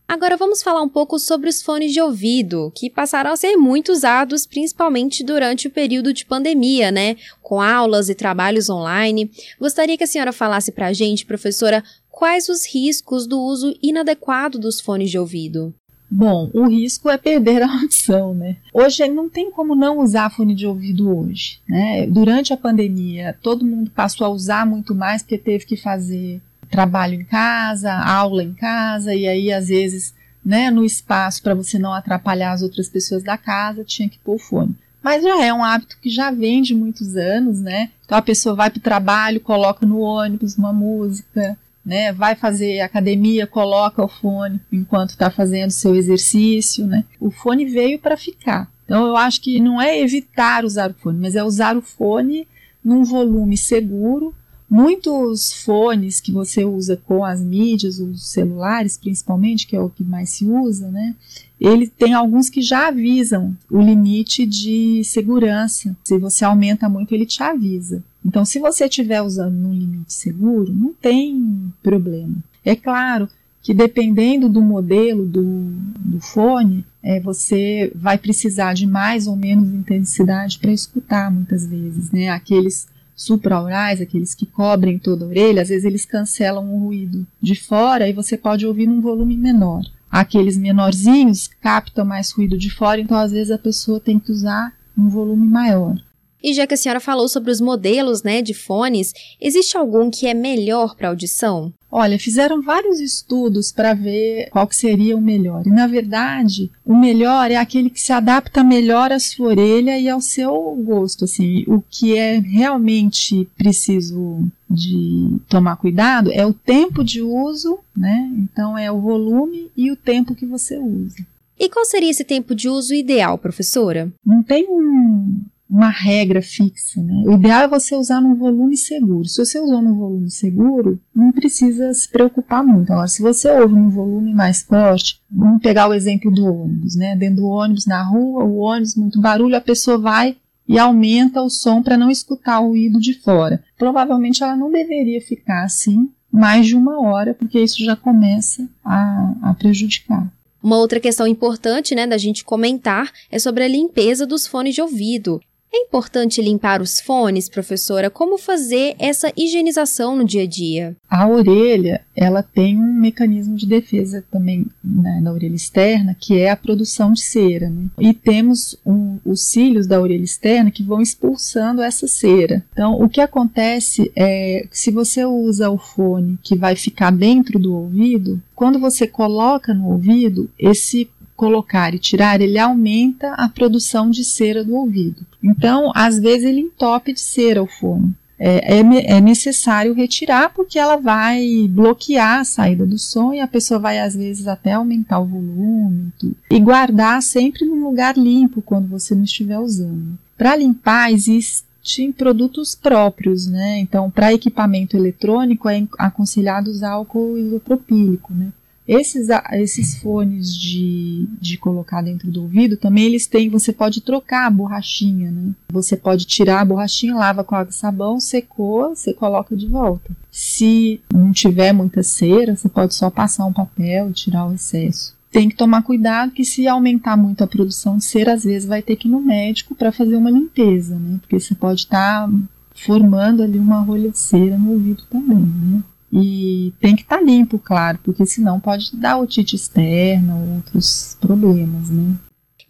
Agora 0.09 0.39
vamos 0.39 0.63
falar 0.63 0.81
um 0.81 0.89
pouco 0.89 1.19
sobre 1.19 1.51
os 1.51 1.61
fones 1.61 1.93
de 1.93 2.01
ouvido, 2.01 2.73
que 2.75 2.89
passaram 2.89 3.31
a 3.31 3.37
ser 3.37 3.59
muito 3.59 3.93
usados 3.93 4.47
principalmente 4.47 5.23
durante 5.23 5.69
o 5.69 5.71
período 5.71 6.15
de 6.15 6.25
pandemia, 6.25 6.91
né? 6.91 7.17
Com 7.43 7.61
aulas 7.61 8.09
e 8.09 8.15
trabalhos 8.15 8.71
online. 8.71 9.31
Gostaria 9.61 9.99
que 9.99 10.05
a 10.05 10.07
senhora 10.07 10.33
falasse 10.33 10.73
para 10.73 10.87
a 10.87 10.93
gente, 10.95 11.27
professora, 11.27 11.85
quais 12.11 12.49
os 12.49 12.67
riscos 12.67 13.27
do 13.27 13.39
uso 13.39 13.77
inadequado 13.83 14.59
dos 14.59 14.81
fones 14.81 15.11
de 15.11 15.19
ouvido? 15.19 15.75
Bom, 16.11 16.51
o 16.55 16.67
risco 16.67 17.11
é 17.11 17.19
perder 17.19 17.63
a 17.63 17.69
audição, 17.81 18.33
né? 18.33 18.57
Hoje 18.73 19.07
não 19.09 19.29
tem 19.29 19.51
como 19.51 19.75
não 19.75 19.99
usar 19.99 20.31
fone 20.31 20.55
de 20.55 20.67
ouvido 20.67 21.15
hoje, 21.15 21.61
né? 21.69 22.07
Durante 22.07 22.53
a 22.55 22.57
pandemia, 22.57 23.37
todo 23.43 23.63
mundo 23.63 23.91
passou 23.91 24.27
a 24.27 24.31
usar 24.31 24.65
muito 24.65 24.95
mais 24.95 25.23
porque 25.23 25.37
teve 25.37 25.67
que 25.67 25.77
fazer 25.77 26.41
trabalho 26.79 27.15
em 27.15 27.25
casa, 27.25 27.93
aula 27.93 28.45
em 28.45 28.55
casa, 28.55 29.13
e 29.13 29.27
aí 29.27 29.53
às 29.53 29.67
vezes, 29.67 30.15
né, 30.45 30.71
no 30.71 30.85
espaço 30.85 31.43
para 31.43 31.53
você 31.53 31.77
não 31.77 31.93
atrapalhar 31.93 32.53
as 32.53 32.63
outras 32.63 32.89
pessoas 32.89 33.25
da 33.25 33.37
casa, 33.37 33.83
tinha 33.83 34.09
que 34.09 34.21
pôr 34.21 34.37
o 34.37 34.39
fone. 34.39 34.77
Mas 35.03 35.25
já 35.25 35.45
é 35.45 35.53
um 35.53 35.65
hábito 35.65 35.99
que 36.01 36.09
já 36.09 36.31
vem 36.31 36.63
de 36.63 36.77
muitos 36.77 37.17
anos, 37.17 37.61
né? 37.61 37.91
Então 38.05 38.17
a 38.17 38.23
pessoa 38.23 38.55
vai 38.55 38.71
para 38.71 38.79
o 38.79 38.83
trabalho, 38.83 39.41
coloca 39.41 39.85
no 39.85 39.99
ônibus 39.99 40.57
uma 40.57 40.73
música, 40.73 41.59
né? 41.85 42.13
Vai 42.13 42.37
fazer 42.37 42.81
academia, 42.81 43.45
coloca 43.45 44.05
o 44.05 44.09
fone 44.09 44.61
enquanto 44.71 45.11
está 45.11 45.31
fazendo 45.31 45.73
seu 45.73 45.97
exercício, 45.97 46.87
né? 46.87 47.05
O 47.19 47.33
fone 47.33 47.65
veio 47.65 47.99
para 47.99 48.17
ficar. 48.17 48.71
Então 48.85 49.05
eu 49.05 49.17
acho 49.17 49.41
que 49.41 49.59
não 49.59 49.83
é 49.83 50.01
evitar 50.01 50.65
usar 50.65 50.93
o 50.93 50.95
fone, 50.95 51.19
mas 51.19 51.35
é 51.35 51.43
usar 51.43 51.77
o 51.77 51.83
fone 51.83 52.47
num 52.85 53.03
volume 53.03 53.57
seguro, 53.57 54.33
Muitos 54.71 55.53
fones 55.65 56.21
que 56.21 56.31
você 56.31 56.63
usa 56.63 57.01
com 57.07 57.25
as 57.25 57.41
mídias, 57.41 57.99
os 57.99 58.29
celulares 58.29 58.99
principalmente, 58.99 59.67
que 59.67 59.75
é 59.75 59.81
o 59.81 59.89
que 59.89 60.05
mais 60.05 60.29
se 60.31 60.45
usa, 60.45 60.91
né? 60.91 61.17
Ele 61.59 61.87
tem 61.87 62.13
alguns 62.13 62.51
que 62.51 62.61
já 62.61 62.89
avisam 62.89 63.57
o 63.71 63.81
limite 63.81 64.45
de 64.45 65.03
segurança. 65.05 65.97
Se 66.05 66.19
você 66.19 66.45
aumenta 66.45 66.89
muito, 66.89 67.15
ele 67.15 67.25
te 67.25 67.43
avisa. 67.43 68.05
Então, 68.25 68.45
se 68.45 68.59
você 68.59 68.85
estiver 68.85 69.23
usando 69.23 69.55
num 69.55 69.73
limite 69.73 70.13
seguro, 70.13 70.73
não 70.73 70.93
tem 70.93 71.73
problema. 71.83 72.37
É 72.63 72.77
claro 72.77 73.29
que 73.63 73.73
dependendo 73.73 74.49
do 74.49 74.61
modelo 74.61 75.27
do, 75.27 75.71
do 75.99 76.21
fone, 76.21 76.85
é, 77.03 77.19
você 77.21 77.91
vai 77.95 78.19
precisar 78.19 78.75
de 78.75 78.87
mais 78.87 79.27
ou 79.27 79.35
menos 79.35 79.71
intensidade 79.71 80.59
para 80.59 80.73
escutar 80.73 81.31
muitas 81.31 81.67
vezes, 81.67 82.11
né? 82.11 82.29
Aqueles 82.29 82.87
supraurais, 83.19 84.01
aqueles 84.01 84.33
que 84.33 84.47
cobrem 84.47 84.97
toda 84.97 85.25
a 85.25 85.29
orelha, 85.29 85.61
às 85.61 85.69
vezes 85.69 85.85
eles 85.85 86.07
cancelam 86.07 86.73
o 86.73 86.79
ruído 86.85 87.27
de 87.43 87.57
fora 87.57 88.09
e 88.09 88.13
você 88.13 88.37
pode 88.37 88.65
ouvir 88.65 88.87
num 88.87 89.01
volume 89.01 89.37
menor. 89.37 89.83
Aqueles 90.09 90.57
menorzinhos 90.57 91.49
captam 91.61 92.05
mais 92.05 92.31
ruído 92.31 92.57
de 92.57 92.71
fora, 92.71 93.01
então 93.01 93.19
às 93.19 93.33
vezes 93.33 93.51
a 93.51 93.59
pessoa 93.59 93.99
tem 93.99 94.21
que 94.21 94.31
usar 94.31 94.73
um 94.97 95.09
volume 95.09 95.47
maior. 95.47 95.97
E 96.41 96.55
já 96.55 96.67
que 96.67 96.75
a 96.75 96.77
senhora 96.77 97.01
falou 97.01 97.29
sobre 97.29 97.51
os 97.51 97.61
modelos 97.61 98.23
né, 98.23 98.41
de 98.41 98.55
fones, 98.55 99.13
existe 99.41 99.77
algum 99.77 100.09
que 100.09 100.29
é 100.29 100.33
melhor 100.33 100.95
para 100.95 101.09
audição? 101.09 101.73
Olha, 101.91 102.19
fizeram 102.19 102.61
vários 102.61 103.01
estudos 103.01 103.73
para 103.73 103.95
ver 103.95 104.49
qual 104.51 104.67
que 104.67 104.77
seria 104.77 105.17
o 105.17 105.21
melhor. 105.21 105.67
E 105.67 105.71
na 105.71 105.87
verdade, 105.87 106.71
o 106.85 106.95
melhor 106.95 107.51
é 107.51 107.57
aquele 107.57 107.89
que 107.89 108.01
se 108.01 108.13
adapta 108.13 108.63
melhor 108.63 109.11
à 109.11 109.19
sua 109.19 109.49
orelha 109.49 109.99
e 109.99 110.09
ao 110.09 110.21
seu 110.21 110.53
gosto. 110.85 111.25
Assim, 111.25 111.65
o 111.67 111.83
que 111.89 112.17
é 112.17 112.39
realmente 112.39 113.49
preciso 113.57 114.47
de 114.69 115.39
tomar 115.49 115.77
cuidado 115.77 116.31
é 116.31 116.45
o 116.45 116.53
tempo 116.53 117.03
de 117.03 117.23
uso, 117.23 117.79
né? 117.97 118.31
Então 118.37 118.77
é 118.77 118.93
o 118.93 119.01
volume 119.01 119.71
e 119.75 119.91
o 119.91 119.97
tempo 119.97 120.35
que 120.35 120.45
você 120.45 120.77
usa. 120.79 121.17
E 121.59 121.69
qual 121.69 121.85
seria 121.85 122.11
esse 122.11 122.23
tempo 122.23 122.55
de 122.55 122.69
uso 122.69 122.95
ideal, 122.95 123.37
professora? 123.37 124.13
Não 124.25 124.43
tem 124.43 124.67
um, 124.69 125.41
uma 125.69 125.91
regra 125.91 126.41
fixa. 126.41 127.03
Né? 127.03 127.25
O 127.27 127.33
ideal 127.33 127.63
é 127.63 127.69
você 127.69 127.95
usar 127.95 128.21
num 128.21 128.35
volume 128.35 128.77
seguro. 128.77 129.29
Se 129.29 129.45
você 129.45 129.61
usou 129.61 129.83
num 129.83 129.95
volume 129.95 130.31
seguro, 130.31 131.01
não 131.15 131.31
precisa 131.31 131.93
se 131.93 132.09
preocupar 132.09 132.65
muito. 132.65 132.93
Agora, 132.93 133.09
se 133.09 133.21
você 133.21 133.51
ouve 133.51 133.75
num 133.75 133.91
volume 133.91 134.33
mais 134.33 134.63
forte, 134.63 135.21
vamos 135.31 135.61
pegar 135.61 135.89
o 135.89 135.95
exemplo 135.95 136.31
do 136.31 136.47
ônibus, 136.47 136.97
né? 136.97 137.15
Dentro 137.17 137.37
do 137.37 137.47
ônibus, 137.47 137.87
na 137.87 138.03
rua, 138.03 138.45
o 138.45 138.57
ônibus, 138.57 138.97
muito 138.97 139.21
barulho, 139.21 139.57
a 139.57 139.61
pessoa 139.61 139.99
vai 139.99 140.37
e 140.67 140.79
aumenta 140.79 141.43
o 141.43 141.49
som 141.49 141.83
para 141.83 141.97
não 141.97 142.11
escutar 142.11 142.61
o 142.61 142.69
ruído 142.69 143.01
de 143.01 143.15
fora. 143.15 143.63
Provavelmente 143.77 144.43
ela 144.43 144.57
não 144.57 144.71
deveria 144.71 145.21
ficar 145.21 145.65
assim 145.65 146.11
mais 146.31 146.67
de 146.67 146.77
uma 146.77 147.01
hora, 147.01 147.33
porque 147.33 147.59
isso 147.59 147.83
já 147.83 147.97
começa 147.97 148.69
a, 148.85 149.35
a 149.43 149.55
prejudicar. 149.55 150.31
Uma 150.63 150.77
outra 150.77 151.01
questão 151.01 151.27
importante, 151.27 151.95
né, 151.95 152.07
da 152.07 152.19
gente 152.19 152.45
comentar 152.45 153.11
é 153.31 153.39
sobre 153.39 153.65
a 153.65 153.69
limpeza 153.69 154.27
dos 154.27 154.47
fones 154.47 154.75
de 154.75 154.83
ouvido. 154.83 155.41
É 155.73 155.83
importante 155.83 156.41
limpar 156.41 156.81
os 156.81 156.99
fones, 157.01 157.49
professora? 157.49 158.09
Como 158.09 158.39
fazer 158.39 158.97
essa 158.99 159.31
higienização 159.37 160.17
no 160.17 160.25
dia 160.25 160.43
a 160.43 160.47
dia? 160.47 160.97
A 161.09 161.29
orelha, 161.29 162.01
ela 162.17 162.43
tem 162.43 162.77
um 162.77 162.95
mecanismo 162.95 163.55
de 163.55 163.67
defesa 163.67 164.25
também 164.31 164.67
né, 164.83 165.21
na 165.23 165.31
orelha 165.31 165.55
externa, 165.55 166.17
que 166.19 166.39
é 166.39 166.51
a 166.51 166.57
produção 166.57 167.13
de 167.13 167.21
cera. 167.21 167.69
Né? 167.69 167.87
E 167.99 168.15
temos 168.15 168.79
um, 168.85 169.19
os 169.25 169.43
cílios 169.43 169.87
da 169.87 170.01
orelha 170.01 170.25
externa 170.25 170.71
que 170.71 170.83
vão 170.83 171.03
expulsando 171.03 171.83
essa 171.83 172.09
cera. 172.09 172.65
Então, 172.73 172.95
o 173.01 173.09
que 173.09 173.21
acontece 173.21 174.11
é 174.17 174.67
se 174.71 174.91
você 174.91 175.25
usa 175.25 175.71
o 175.71 175.77
fone 175.77 176.39
que 176.43 176.57
vai 176.57 176.77
ficar 176.77 177.13
dentro 177.13 177.59
do 177.59 177.75
ouvido, 177.75 178.43
quando 178.55 178.79
você 178.79 179.07
coloca 179.07 179.75
no 179.75 179.91
ouvido, 179.91 180.51
esse 180.59 181.09
colocar 181.39 181.95
e 181.95 182.01
tirar, 182.01 182.41
ele 182.41 182.59
aumenta 182.59 183.33
a 183.35 183.49
produção 183.49 184.11
de 184.11 184.25
cera 184.25 184.65
do 184.65 184.75
ouvido. 184.75 185.25
Então, 185.43 185.93
às 185.95 186.19
vezes, 186.19 186.45
ele 186.45 186.63
entope 186.63 187.13
de 187.13 187.21
cera 187.21 187.63
o 187.63 187.67
fone. 187.67 188.13
É, 188.41 188.79
é, 188.79 189.17
é, 189.17 189.21
necessário 189.21 189.95
retirar 189.95 190.53
porque 190.53 190.79
ela 190.79 190.97
vai 190.97 191.45
bloquear 191.69 192.41
a 192.41 192.45
saída 192.45 192.87
do 192.87 192.97
som 192.97 193.33
e 193.33 193.41
a 193.41 193.49
pessoa 193.49 193.81
vai 193.81 193.99
às 193.99 194.15
vezes 194.15 194.47
até 194.47 194.73
aumentar 194.73 195.19
o 195.19 195.27
volume 195.27 196.13
tudo. 196.17 196.37
e 196.49 196.61
guardar 196.61 197.21
sempre 197.21 197.65
num 197.65 197.83
lugar 197.83 198.17
limpo 198.17 198.63
quando 198.63 198.87
você 198.87 199.13
não 199.13 199.25
estiver 199.25 199.59
usando. 199.59 200.17
Para 200.37 200.55
limpar 200.55 201.13
existem 201.13 202.13
produtos 202.17 202.77
próprios, 202.77 203.49
né? 203.49 203.81
Então, 203.81 204.09
para 204.09 204.33
equipamento 204.33 204.97
eletrônico 204.97 205.69
é 205.69 205.85
aconselhado 205.99 206.71
usar 206.71 206.93
álcool 206.93 207.37
isopropílico, 207.37 208.33
né? 208.33 208.53
Esses, 208.89 209.29
esses 209.53 209.99
fones 209.99 210.57
de, 210.57 211.29
de 211.39 211.59
colocar 211.59 212.01
dentro 212.01 212.31
do 212.31 212.41
ouvido 212.41 212.75
também 212.75 213.05
eles 213.05 213.27
têm, 213.27 213.51
você 213.51 213.71
pode 213.71 214.01
trocar 214.01 214.47
a 214.47 214.51
borrachinha, 214.51 215.31
né? 215.31 215.51
Você 215.71 215.95
pode 215.95 216.25
tirar 216.25 216.63
a 216.63 216.65
borrachinha, 216.65 217.15
lava 217.15 217.45
com 217.45 217.55
água 217.55 217.71
e 217.71 217.75
sabão, 217.75 218.19
secou, 218.19 218.97
você 218.97 219.13
coloca 219.13 219.55
de 219.55 219.67
volta. 219.67 220.11
Se 220.33 221.03
não 221.13 221.33
tiver 221.33 221.75
muita 221.75 222.03
cera, 222.03 222.57
você 222.57 222.67
pode 222.67 222.95
só 222.95 223.11
passar 223.11 223.45
um 223.45 223.53
papel 223.53 224.09
e 224.09 224.15
tirar 224.15 224.47
o 224.47 224.55
excesso. 224.55 225.15
Tem 225.31 225.51
que 225.51 225.57
tomar 225.57 225.83
cuidado 225.83 226.33
que 226.33 226.43
se 226.43 226.67
aumentar 226.67 227.15
muito 227.15 227.45
a 227.45 227.47
produção 227.47 227.99
de 227.99 228.05
cera, 228.05 228.33
às 228.33 228.45
vezes 228.45 228.67
vai 228.67 228.81
ter 228.81 228.97
que 228.97 229.07
ir 229.07 229.11
no 229.11 229.21
médico 229.21 229.75
para 229.75 229.93
fazer 229.93 230.17
uma 230.17 230.31
limpeza, 230.31 230.99
né? 230.99 231.19
Porque 231.21 231.39
você 231.39 231.55
pode 231.55 231.81
estar 231.81 232.27
tá 232.27 232.33
formando 232.75 233.43
ali 233.43 233.59
uma 233.59 233.81
rolha 233.81 234.11
de 234.11 234.19
cera 234.19 234.57
no 234.57 234.73
ouvido 234.73 235.03
também, 235.11 235.45
né? 235.45 235.83
E 236.13 236.73
tem 236.81 236.97
que 236.97 237.03
estar 237.03 237.19
tá 237.19 237.23
limpo, 237.23 237.59
claro, 237.59 237.99
porque 238.03 238.25
senão 238.25 238.59
pode 238.59 238.97
dar 238.97 239.19
otite 239.19 239.57
externa 239.57 240.35
ou 240.37 240.57
outros 240.57 241.17
problemas, 241.21 241.91
né? 241.91 242.17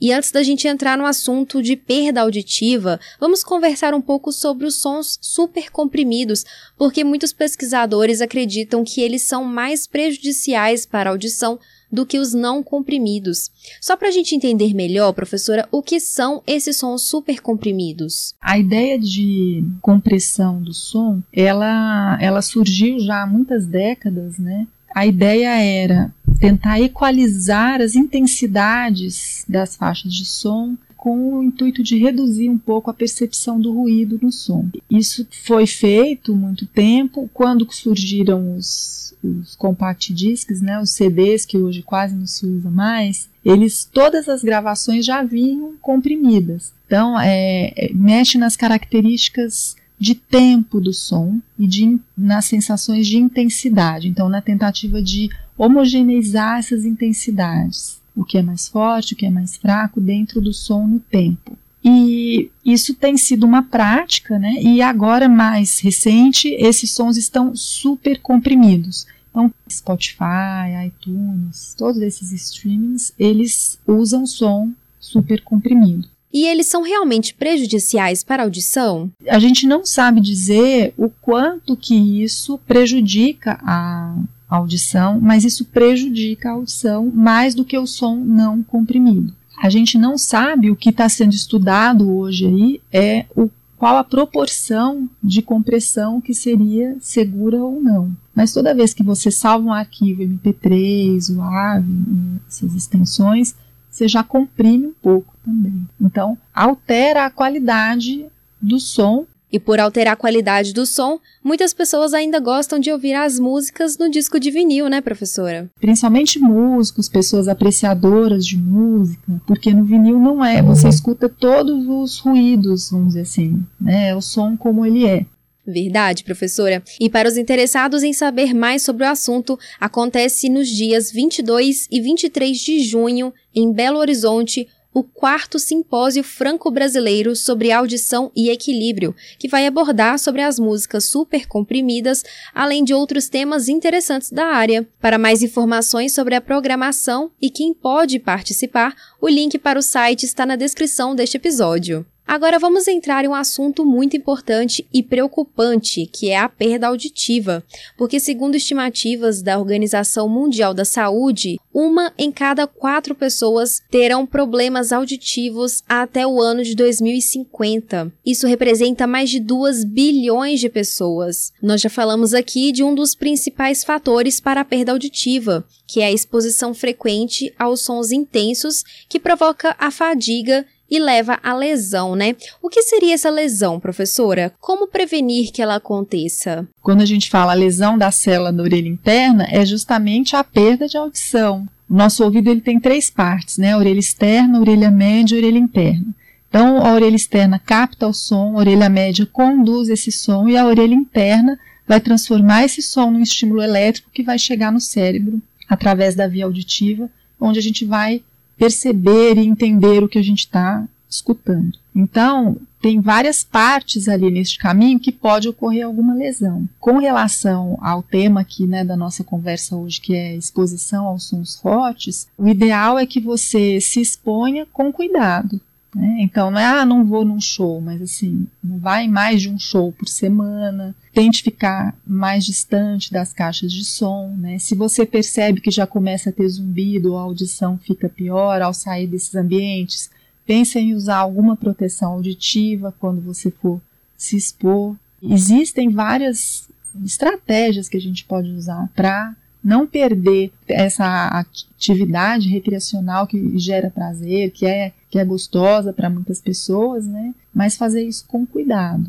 E 0.00 0.12
antes 0.12 0.30
da 0.30 0.44
gente 0.44 0.68
entrar 0.68 0.96
no 0.96 1.04
assunto 1.04 1.60
de 1.60 1.74
perda 1.74 2.20
auditiva, 2.20 3.00
vamos 3.18 3.42
conversar 3.42 3.94
um 3.94 4.00
pouco 4.00 4.30
sobre 4.30 4.64
os 4.64 4.76
sons 4.76 5.18
super 5.20 5.70
comprimidos, 5.72 6.44
porque 6.76 7.02
muitos 7.02 7.32
pesquisadores 7.32 8.20
acreditam 8.20 8.84
que 8.84 9.00
eles 9.00 9.22
são 9.22 9.42
mais 9.42 9.88
prejudiciais 9.88 10.86
para 10.86 11.10
a 11.10 11.12
audição 11.12 11.58
do 11.90 12.06
que 12.06 12.18
os 12.18 12.34
não 12.34 12.62
comprimidos. 12.62 13.50
Só 13.80 13.96
para 13.96 14.08
a 14.08 14.10
gente 14.10 14.34
entender 14.34 14.74
melhor, 14.74 15.12
professora, 15.12 15.68
o 15.70 15.82
que 15.82 15.98
são 15.98 16.42
esses 16.46 16.76
sons 16.76 17.02
super 17.02 17.40
comprimidos? 17.40 18.34
A 18.40 18.58
ideia 18.58 18.98
de 18.98 19.64
compressão 19.80 20.62
do 20.62 20.74
som, 20.74 21.22
ela, 21.32 22.18
ela 22.20 22.42
surgiu 22.42 22.98
já 23.00 23.22
há 23.22 23.26
muitas 23.26 23.66
décadas, 23.66 24.38
né? 24.38 24.66
A 24.94 25.06
ideia 25.06 25.60
era 25.60 26.12
tentar 26.40 26.80
equalizar 26.80 27.80
as 27.80 27.94
intensidades 27.94 29.44
das 29.48 29.76
faixas 29.76 30.12
de 30.12 30.24
som 30.24 30.76
com 30.98 31.34
o 31.34 31.42
intuito 31.44 31.80
de 31.80 31.96
reduzir 31.96 32.50
um 32.50 32.58
pouco 32.58 32.90
a 32.90 32.94
percepção 32.94 33.60
do 33.60 33.72
ruído 33.72 34.18
no 34.20 34.32
som. 34.32 34.68
Isso 34.90 35.24
foi 35.44 35.64
feito 35.64 36.34
muito 36.34 36.66
tempo, 36.66 37.30
quando 37.32 37.72
surgiram 37.72 38.56
os, 38.56 39.14
os 39.22 39.54
compact 39.54 40.12
discs, 40.12 40.60
né, 40.60 40.80
os 40.80 40.90
CDs 40.90 41.46
que 41.46 41.56
hoje 41.56 41.82
quase 41.82 42.16
não 42.16 42.26
se 42.26 42.44
usa 42.44 42.68
mais, 42.68 43.30
eles 43.44 43.88
todas 43.90 44.28
as 44.28 44.42
gravações 44.42 45.06
já 45.06 45.22
vinham 45.22 45.74
comprimidas. 45.80 46.72
Então, 46.84 47.18
é, 47.18 47.72
é 47.76 47.92
mexe 47.94 48.36
nas 48.36 48.56
características 48.56 49.76
de 50.00 50.16
tempo 50.16 50.80
do 50.80 50.92
som 50.92 51.38
e 51.56 51.66
de, 51.66 51.98
nas 52.16 52.44
sensações 52.46 53.06
de 53.06 53.18
intensidade. 53.18 54.08
Então, 54.08 54.28
na 54.28 54.42
tentativa 54.42 55.00
de 55.00 55.30
homogeneizar 55.56 56.58
essas 56.58 56.84
intensidades, 56.84 57.97
o 58.18 58.24
que 58.24 58.36
é 58.36 58.42
mais 58.42 58.68
forte, 58.68 59.14
o 59.14 59.16
que 59.16 59.24
é 59.24 59.30
mais 59.30 59.56
fraco 59.56 60.00
dentro 60.00 60.40
do 60.40 60.52
som 60.52 60.86
no 60.86 60.98
tempo. 60.98 61.56
E 61.84 62.50
isso 62.64 62.94
tem 62.94 63.16
sido 63.16 63.44
uma 63.44 63.62
prática, 63.62 64.38
né? 64.38 64.56
E 64.60 64.82
agora 64.82 65.28
mais 65.28 65.78
recente, 65.78 66.48
esses 66.58 66.90
sons 66.90 67.16
estão 67.16 67.54
super 67.54 68.20
comprimidos. 68.20 69.06
Então, 69.30 69.52
Spotify, 69.70 70.86
iTunes, 70.86 71.74
todos 71.78 72.02
esses 72.02 72.32
streamings, 72.32 73.12
eles 73.16 73.78
usam 73.86 74.26
som 74.26 74.72
super 74.98 75.40
comprimido. 75.42 76.08
E 76.32 76.44
eles 76.46 76.66
são 76.66 76.82
realmente 76.82 77.32
prejudiciais 77.32 78.22
para 78.24 78.42
a 78.42 78.46
audição? 78.46 79.10
A 79.28 79.38
gente 79.38 79.66
não 79.66 79.86
sabe 79.86 80.20
dizer 80.20 80.92
o 80.96 81.08
quanto 81.08 81.76
que 81.76 82.22
isso 82.22 82.58
prejudica 82.66 83.58
a 83.62 84.14
audição, 84.48 85.20
mas 85.20 85.44
isso 85.44 85.64
prejudica 85.64 86.48
a 86.48 86.52
audição 86.52 87.10
mais 87.12 87.54
do 87.54 87.64
que 87.64 87.76
o 87.76 87.86
som 87.86 88.16
não 88.16 88.62
comprimido. 88.62 89.34
A 89.60 89.68
gente 89.68 89.98
não 89.98 90.16
sabe 90.16 90.70
o 90.70 90.76
que 90.76 90.90
está 90.90 91.08
sendo 91.08 91.32
estudado 91.32 92.10
hoje 92.16 92.46
aí 92.46 92.80
é 92.92 93.26
o 93.36 93.50
qual 93.76 93.96
a 93.96 94.04
proporção 94.04 95.08
de 95.22 95.40
compressão 95.40 96.20
que 96.20 96.34
seria 96.34 96.96
segura 97.00 97.62
ou 97.62 97.80
não. 97.80 98.10
Mas 98.34 98.52
toda 98.52 98.74
vez 98.74 98.92
que 98.92 99.04
você 99.04 99.30
salva 99.30 99.66
um 99.66 99.72
arquivo 99.72 100.22
MP3, 100.22 101.36
o 101.36 101.40
AVE, 101.40 102.40
essas 102.48 102.74
extensões, 102.74 103.54
você 103.88 104.08
já 104.08 104.22
comprime 104.22 104.86
um 104.86 104.94
pouco 105.00 105.32
também. 105.44 105.88
Então, 106.00 106.36
altera 106.52 107.26
a 107.26 107.30
qualidade 107.30 108.26
do 108.60 108.80
som 108.80 109.26
e 109.52 109.58
por 109.58 109.80
alterar 109.80 110.14
a 110.14 110.16
qualidade 110.16 110.72
do 110.72 110.84
som, 110.84 111.18
muitas 111.42 111.72
pessoas 111.72 112.14
ainda 112.14 112.38
gostam 112.40 112.78
de 112.78 112.90
ouvir 112.92 113.14
as 113.14 113.38
músicas 113.38 113.96
no 113.96 114.10
disco 114.10 114.38
de 114.38 114.50
vinil, 114.50 114.88
né, 114.88 115.00
professora? 115.00 115.70
Principalmente 115.80 116.38
músicos, 116.38 117.08
pessoas 117.08 117.48
apreciadoras 117.48 118.46
de 118.46 118.56
música, 118.56 119.40
porque 119.46 119.72
no 119.72 119.84
vinil 119.84 120.18
não 120.18 120.44
é, 120.44 120.62
você 120.62 120.88
escuta 120.88 121.28
todos 121.28 121.86
os 121.86 122.18
ruídos, 122.18 122.90
vamos 122.90 123.08
dizer 123.08 123.22
assim, 123.22 123.62
né? 123.80 124.08
É 124.08 124.16
o 124.16 124.20
som 124.20 124.56
como 124.56 124.84
ele 124.84 125.06
é. 125.06 125.26
Verdade, 125.66 126.24
professora. 126.24 126.82
E 126.98 127.10
para 127.10 127.28
os 127.28 127.36
interessados 127.36 128.02
em 128.02 128.14
saber 128.14 128.54
mais 128.54 128.82
sobre 128.82 129.04
o 129.04 129.08
assunto, 129.08 129.58
acontece 129.78 130.48
nos 130.48 130.66
dias 130.66 131.12
22 131.12 131.86
e 131.90 132.00
23 132.00 132.58
de 132.58 132.80
junho, 132.80 133.34
em 133.54 133.70
Belo 133.70 133.98
Horizonte, 133.98 134.66
o 134.92 135.02
quarto 135.02 135.58
simpósio 135.58 136.24
franco-brasileiro 136.24 137.36
sobre 137.36 137.70
audição 137.70 138.32
e 138.34 138.50
equilíbrio, 138.50 139.14
que 139.38 139.48
vai 139.48 139.66
abordar 139.66 140.18
sobre 140.18 140.42
as 140.42 140.58
músicas 140.58 141.04
super 141.04 141.46
comprimidas, 141.46 142.24
além 142.54 142.82
de 142.82 142.94
outros 142.94 143.28
temas 143.28 143.68
interessantes 143.68 144.30
da 144.30 144.46
área. 144.46 144.88
Para 145.00 145.18
mais 145.18 145.42
informações 145.42 146.12
sobre 146.14 146.34
a 146.34 146.40
programação 146.40 147.30
e 147.40 147.50
quem 147.50 147.72
pode 147.72 148.18
participar, 148.18 148.94
o 149.20 149.28
link 149.28 149.58
para 149.58 149.78
o 149.78 149.82
site 149.82 150.24
está 150.24 150.44
na 150.44 150.56
descrição 150.56 151.14
deste 151.14 151.36
episódio. 151.36 152.04
Agora 152.28 152.58
vamos 152.58 152.86
entrar 152.86 153.24
em 153.24 153.28
um 153.28 153.34
assunto 153.34 153.86
muito 153.86 154.14
importante 154.14 154.86
e 154.92 155.02
preocupante, 155.02 156.04
que 156.04 156.28
é 156.28 156.36
a 156.36 156.46
perda 156.46 156.88
auditiva, 156.88 157.64
porque, 157.96 158.20
segundo 158.20 158.54
estimativas 158.54 159.40
da 159.40 159.58
Organização 159.58 160.28
Mundial 160.28 160.74
da 160.74 160.84
Saúde, 160.84 161.58
uma 161.72 162.12
em 162.18 162.30
cada 162.30 162.66
quatro 162.66 163.14
pessoas 163.14 163.80
terão 163.90 164.26
problemas 164.26 164.92
auditivos 164.92 165.82
até 165.88 166.26
o 166.26 166.38
ano 166.38 166.62
de 166.62 166.74
2050. 166.74 168.12
Isso 168.26 168.46
representa 168.46 169.06
mais 169.06 169.30
de 169.30 169.40
2 169.40 169.84
bilhões 169.84 170.60
de 170.60 170.68
pessoas. 170.68 171.50
Nós 171.62 171.80
já 171.80 171.88
falamos 171.88 172.34
aqui 172.34 172.72
de 172.72 172.84
um 172.84 172.94
dos 172.94 173.14
principais 173.14 173.82
fatores 173.82 174.38
para 174.38 174.60
a 174.60 174.66
perda 174.66 174.92
auditiva, 174.92 175.64
que 175.86 176.02
é 176.02 176.06
a 176.06 176.12
exposição 176.12 176.74
frequente 176.74 177.54
aos 177.58 177.80
sons 177.80 178.12
intensos, 178.12 178.84
que 179.08 179.18
provoca 179.18 179.74
a 179.78 179.90
fadiga 179.90 180.66
e 180.90 180.98
leva 180.98 181.38
à 181.42 181.54
lesão, 181.54 182.14
né? 182.14 182.34
O 182.62 182.68
que 182.68 182.82
seria 182.82 183.14
essa 183.14 183.30
lesão, 183.30 183.78
professora? 183.78 184.52
Como 184.60 184.88
prevenir 184.88 185.52
que 185.52 185.60
ela 185.60 185.76
aconteça? 185.76 186.66
Quando 186.80 187.02
a 187.02 187.06
gente 187.06 187.28
fala 187.28 187.52
lesão 187.54 187.98
da 187.98 188.10
célula 188.10 188.52
da 188.52 188.62
orelha 188.62 188.88
interna, 188.88 189.46
é 189.50 189.64
justamente 189.64 190.34
a 190.34 190.42
perda 190.42 190.88
de 190.88 190.96
audição. 190.96 191.66
O 191.88 191.94
nosso 191.94 192.22
ouvido 192.24 192.50
ele 192.50 192.60
tem 192.60 192.78
três 192.78 193.10
partes, 193.10 193.58
né? 193.58 193.72
A 193.72 193.78
orelha 193.78 193.98
externa, 193.98 194.58
a 194.58 194.60
orelha 194.60 194.90
média 194.90 195.34
e 195.34 195.38
orelha 195.38 195.58
interna. 195.58 196.06
Então, 196.48 196.84
a 196.84 196.94
orelha 196.94 197.16
externa 197.16 197.58
capta 197.58 198.06
o 198.06 198.12
som, 198.12 198.54
a 198.54 198.60
orelha 198.60 198.88
média 198.88 199.26
conduz 199.26 199.88
esse 199.88 200.10
som 200.10 200.48
e 200.48 200.56
a 200.56 200.66
orelha 200.66 200.94
interna 200.94 201.58
vai 201.86 202.00
transformar 202.00 202.64
esse 202.64 202.82
som 202.82 203.10
num 203.10 203.22
estímulo 203.22 203.62
elétrico 203.62 204.10
que 204.12 204.22
vai 204.22 204.38
chegar 204.38 204.72
no 204.72 204.80
cérebro 204.80 205.40
através 205.68 206.14
da 206.14 206.26
via 206.26 206.44
auditiva, 206.44 207.10
onde 207.40 207.58
a 207.58 207.62
gente 207.62 207.84
vai 207.84 208.22
perceber 208.58 209.38
e 209.38 209.46
entender 209.46 210.02
o 210.02 210.08
que 210.08 210.18
a 210.18 210.22
gente 210.22 210.40
está 210.40 210.86
escutando. 211.08 211.78
Então, 211.94 212.56
tem 212.80 213.00
várias 213.00 213.42
partes 213.42 214.08
ali 214.08 214.30
neste 214.30 214.58
caminho 214.58 215.00
que 215.00 215.10
pode 215.10 215.48
ocorrer 215.48 215.84
alguma 215.84 216.14
lesão. 216.14 216.68
Com 216.78 216.98
relação 216.98 217.78
ao 217.80 218.02
tema 218.02 218.40
aqui 218.40 218.66
né, 218.66 218.84
da 218.84 218.96
nossa 218.96 219.24
conversa 219.24 219.74
hoje, 219.74 220.00
que 220.00 220.14
é 220.14 220.36
exposição 220.36 221.06
aos 221.06 221.28
sons 221.28 221.56
fortes, 221.56 222.28
o 222.36 222.46
ideal 222.46 222.98
é 222.98 223.06
que 223.06 223.20
você 223.20 223.80
se 223.80 224.00
exponha 224.00 224.66
com 224.72 224.92
cuidado. 224.92 225.60
Né? 225.98 226.18
Então, 226.20 226.48
não 226.48 226.60
é, 226.60 226.64
ah, 226.64 226.86
não 226.86 227.04
vou 227.04 227.24
num 227.24 227.40
show, 227.40 227.80
mas 227.80 228.00
assim, 228.00 228.46
não 228.62 228.78
vai 228.78 229.08
mais 229.08 229.42
de 229.42 229.50
um 229.50 229.58
show 229.58 229.90
por 229.90 230.06
semana, 230.06 230.94
tente 231.12 231.42
ficar 231.42 231.92
mais 232.06 232.44
distante 232.44 233.12
das 233.12 233.32
caixas 233.32 233.72
de 233.72 233.84
som, 233.84 234.32
né? 234.38 234.60
Se 234.60 234.76
você 234.76 235.04
percebe 235.04 235.60
que 235.60 235.72
já 235.72 235.88
começa 235.88 236.30
a 236.30 236.32
ter 236.32 236.48
zumbido 236.48 237.12
ou 237.12 237.18
a 237.18 237.22
audição 237.22 237.76
fica 237.76 238.08
pior 238.08 238.62
ao 238.62 238.72
sair 238.72 239.08
desses 239.08 239.34
ambientes, 239.34 240.08
pense 240.46 240.78
em 240.78 240.94
usar 240.94 241.16
alguma 241.16 241.56
proteção 241.56 242.12
auditiva 242.12 242.94
quando 243.00 243.20
você 243.20 243.50
for 243.50 243.80
se 244.16 244.36
expor. 244.36 244.94
Existem 245.20 245.90
várias 245.90 246.68
estratégias 247.04 247.88
que 247.88 247.96
a 247.96 248.00
gente 248.00 248.24
pode 248.24 248.50
usar 248.50 248.88
para 248.94 249.34
não 249.64 249.84
perder 249.84 250.52
essa 250.68 251.26
atividade 251.26 252.48
recreacional 252.48 253.26
que 253.26 253.58
gera 253.58 253.90
prazer, 253.90 254.52
que 254.52 254.64
é, 254.64 254.92
que 255.10 255.18
é 255.18 255.24
gostosa 255.24 255.92
para 255.92 256.10
muitas 256.10 256.40
pessoas, 256.40 257.06
né? 257.06 257.34
Mas 257.54 257.76
fazer 257.76 258.02
isso 258.02 258.24
com 258.26 258.46
cuidado. 258.46 259.06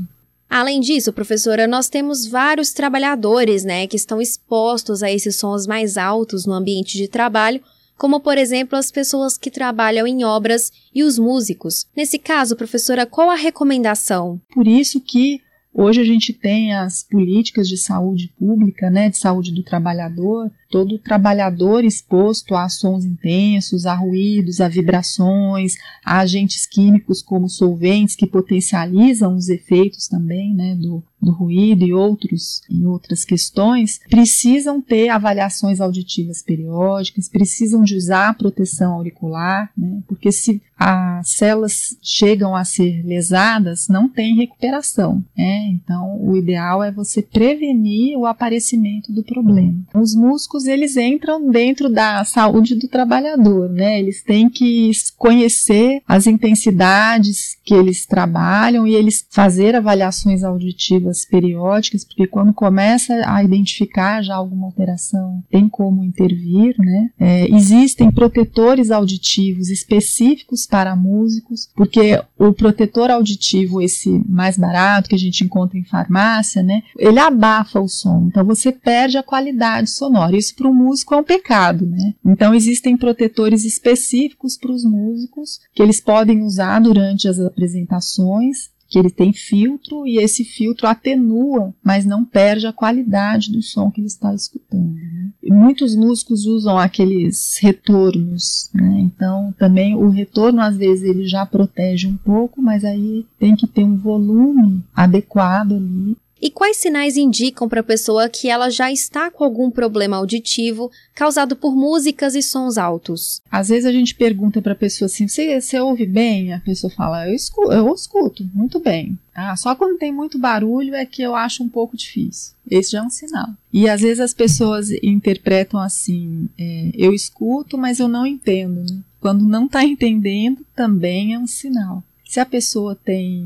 Além 0.49 0.79
disso, 0.79 1.13
professora, 1.13 1.67
nós 1.67 1.89
temos 1.89 2.25
vários 2.25 2.71
trabalhadores, 2.73 3.63
né, 3.63 3.85
que 3.85 3.95
estão 3.95 4.19
expostos 4.19 5.03
a 5.03 5.11
esses 5.11 5.35
sons 5.35 5.67
mais 5.67 5.95
altos 5.95 6.47
no 6.47 6.53
ambiente 6.53 6.97
de 6.97 7.07
trabalho, 7.07 7.61
como 7.95 8.19
por 8.19 8.35
exemplo 8.35 8.75
as 8.77 8.89
pessoas 8.89 9.37
que 9.37 9.51
trabalham 9.51 10.07
em 10.07 10.23
obras 10.23 10.71
e 10.95 11.03
os 11.03 11.19
músicos. 11.19 11.85
Nesse 11.95 12.17
caso, 12.17 12.55
professora, 12.55 13.05
qual 13.05 13.29
a 13.29 13.35
recomendação? 13.35 14.41
Por 14.51 14.67
isso 14.67 14.99
que 14.99 15.39
Hoje 15.81 16.01
a 16.01 16.03
gente 16.03 16.33
tem 16.33 16.73
as 16.73 17.03
políticas 17.03 17.65
de 17.65 17.77
saúde 17.77 18.33
pública, 18.37 18.89
né, 18.89 19.09
de 19.09 19.17
saúde 19.17 19.53
do 19.53 19.63
trabalhador, 19.63 20.51
todo 20.69 20.99
trabalhador 20.99 21.85
exposto 21.85 22.53
a 22.53 22.67
sons 22.67 23.05
intensos, 23.05 23.85
a 23.85 23.95
ruídos, 23.95 24.59
a 24.59 24.67
vibrações, 24.67 25.75
a 26.03 26.19
agentes 26.19 26.65
químicos 26.65 27.21
como 27.21 27.47
solventes 27.47 28.13
que 28.13 28.27
potencializam 28.27 29.37
os 29.37 29.47
efeitos 29.47 30.09
também, 30.09 30.53
né, 30.53 30.75
do, 30.75 31.01
do 31.21 31.31
ruído 31.31 31.85
e 31.85 31.93
outros 31.93 32.61
e 32.69 32.85
outras 32.85 33.25
questões, 33.25 33.99
precisam 34.09 34.81
ter 34.81 35.09
avaliações 35.09 35.81
auditivas 35.81 36.41
periódicas, 36.41 37.29
precisam 37.29 37.83
de 37.83 37.95
usar 37.95 38.37
proteção 38.37 38.93
auricular, 38.93 39.69
né, 39.77 40.01
porque 40.07 40.31
se 40.31 40.61
as 40.77 41.31
células 41.31 41.97
chegam 42.01 42.55
a 42.55 42.63
ser 42.63 43.05
lesadas, 43.05 43.89
não 43.89 44.07
tem 44.07 44.37
recuperação. 44.37 45.21
Né? 45.37 45.67
Então, 45.71 46.17
o 46.21 46.37
ideal 46.37 46.81
é 46.81 46.89
você 46.89 47.21
prevenir 47.21 48.17
o 48.17 48.25
aparecimento 48.25 49.11
do 49.11 49.21
problema. 49.23 49.75
Os 49.93 50.15
músculos 50.15 50.67
eles 50.67 50.95
entram 50.95 51.49
dentro 51.51 51.89
da 51.89 52.23
saúde 52.23 52.75
do 52.75 52.87
trabalhador, 52.87 53.69
né? 53.69 53.99
Eles 53.99 54.23
têm 54.23 54.49
que 54.49 54.91
conhecer 55.17 56.01
as 56.07 56.27
intensidades 56.27 57.57
que 57.63 57.73
eles 57.73 58.05
trabalham 58.05 58.87
e 58.87 58.95
eles 58.95 59.25
fazer 59.29 59.75
avaliações 59.75 60.43
auditivas 60.43 61.08
periódicas, 61.25 62.03
porque 62.05 62.27
quando 62.27 62.53
começa 62.53 63.21
a 63.25 63.43
identificar 63.43 64.21
já 64.21 64.35
alguma 64.35 64.67
alteração, 64.67 65.43
tem 65.49 65.67
como 65.67 66.03
intervir, 66.03 66.75
né? 66.77 67.09
É, 67.19 67.55
existem 67.55 68.11
protetores 68.11 68.91
auditivos 68.91 69.69
específicos 69.69 70.65
para 70.65 70.95
músicos, 70.95 71.69
porque 71.75 72.21
o 72.37 72.53
protetor 72.53 73.09
auditivo, 73.09 73.81
esse 73.81 74.21
mais 74.27 74.57
barato 74.57 75.09
que 75.09 75.15
a 75.15 75.19
gente 75.19 75.43
encontra 75.43 75.77
em 75.77 75.83
farmácia, 75.83 76.63
né, 76.63 76.81
ele 76.97 77.19
abafa 77.19 77.79
o 77.79 77.87
som, 77.87 78.27
então 78.27 78.45
você 78.45 78.71
perde 78.71 79.17
a 79.17 79.23
qualidade 79.23 79.89
sonora. 79.89 80.35
Isso 80.35 80.55
para 80.55 80.69
o 80.69 80.73
músico 80.73 81.13
é 81.13 81.17
um 81.17 81.23
pecado, 81.23 81.85
né? 81.85 82.13
Então 82.25 82.53
existem 82.53 82.97
protetores 82.97 83.65
específicos 83.65 84.57
para 84.57 84.71
os 84.71 84.83
músicos 84.83 85.59
que 85.73 85.81
eles 85.81 85.99
podem 85.99 86.41
usar 86.41 86.79
durante 86.79 87.27
as 87.27 87.39
apresentações 87.39 88.69
que 88.89 88.97
ele 88.97 89.11
tem 89.11 89.31
filtro 89.31 90.05
e 90.07 90.17
esse 90.17 90.43
filtro 90.43 90.87
atenua, 90.87 91.73
mas 91.83 92.05
não 92.05 92.25
perde 92.25 92.65
a 92.65 92.73
qualidade 92.73 93.51
do 93.51 93.61
som 93.61 93.91
que 93.91 94.01
ele 94.01 94.07
está 94.07 94.33
escutando. 94.33 94.95
Né? 94.95 95.29
Muitos 95.43 95.95
músicos 95.95 96.45
usam 96.45 96.77
aqueles 96.77 97.57
retornos, 97.61 98.69
né? 98.73 98.99
então 99.01 99.53
também 99.57 99.95
o 99.95 100.09
retorno 100.09 100.61
às 100.61 100.75
vezes 100.75 101.03
ele 101.03 101.27
já 101.27 101.45
protege 101.45 102.07
um 102.07 102.17
pouco, 102.17 102.61
mas 102.61 102.83
aí 102.83 103.25
tem 103.37 103.55
que 103.55 103.67
ter 103.67 103.83
um 103.83 103.95
volume 103.95 104.83
adequado 104.95 105.73
ali 105.73 106.17
e 106.41 106.49
quais 106.49 106.77
sinais 106.77 107.17
indicam 107.17 107.67
para 107.67 107.81
a 107.81 107.83
pessoa 107.83 108.29
que 108.29 108.49
ela 108.49 108.69
já 108.69 108.91
está 108.91 109.29
com 109.29 109.43
algum 109.43 109.69
problema 109.69 110.17
auditivo 110.17 110.89
causado 111.13 111.55
por 111.55 111.75
músicas 111.75 112.35
e 112.35 112.41
sons 112.41 112.77
altos? 112.77 113.41
Às 113.51 113.69
vezes 113.69 113.85
a 113.85 113.91
gente 113.91 114.15
pergunta 114.15 114.61
para 114.61 114.73
a 114.73 114.75
pessoa 114.75 115.07
assim: 115.07 115.27
você, 115.27 115.79
ouve 115.79 116.05
bem? 116.05 116.53
A 116.53 116.59
pessoa 116.59 116.91
fala: 116.91 117.27
eu 117.27 117.33
escuto, 117.33 117.71
eu 117.71 117.93
escuto 117.93 118.49
muito 118.53 118.79
bem. 118.79 119.17
Ah, 119.35 119.55
só 119.55 119.75
quando 119.75 119.97
tem 119.97 120.11
muito 120.11 120.37
barulho 120.37 120.95
é 120.95 121.05
que 121.05 121.21
eu 121.21 121.35
acho 121.35 121.63
um 121.63 121.69
pouco 121.69 121.95
difícil. 121.95 122.53
Esse 122.69 122.91
já 122.91 122.99
é 122.99 123.03
um 123.03 123.09
sinal. 123.09 123.49
E 123.71 123.87
às 123.87 124.01
vezes 124.01 124.19
as 124.19 124.33
pessoas 124.33 124.91
interpretam 125.03 125.79
assim: 125.79 126.47
é, 126.57 126.91
eu 126.93 127.13
escuto, 127.13 127.77
mas 127.77 127.99
eu 127.99 128.07
não 128.07 128.25
entendo. 128.25 128.81
Né? 128.81 128.99
Quando 129.19 129.45
não 129.45 129.65
está 129.65 129.83
entendendo, 129.83 130.65
também 130.75 131.33
é 131.33 131.39
um 131.39 131.47
sinal 131.47 132.03
se 132.29 132.39
a 132.39 132.45
pessoa 132.45 132.95
tem 132.95 133.43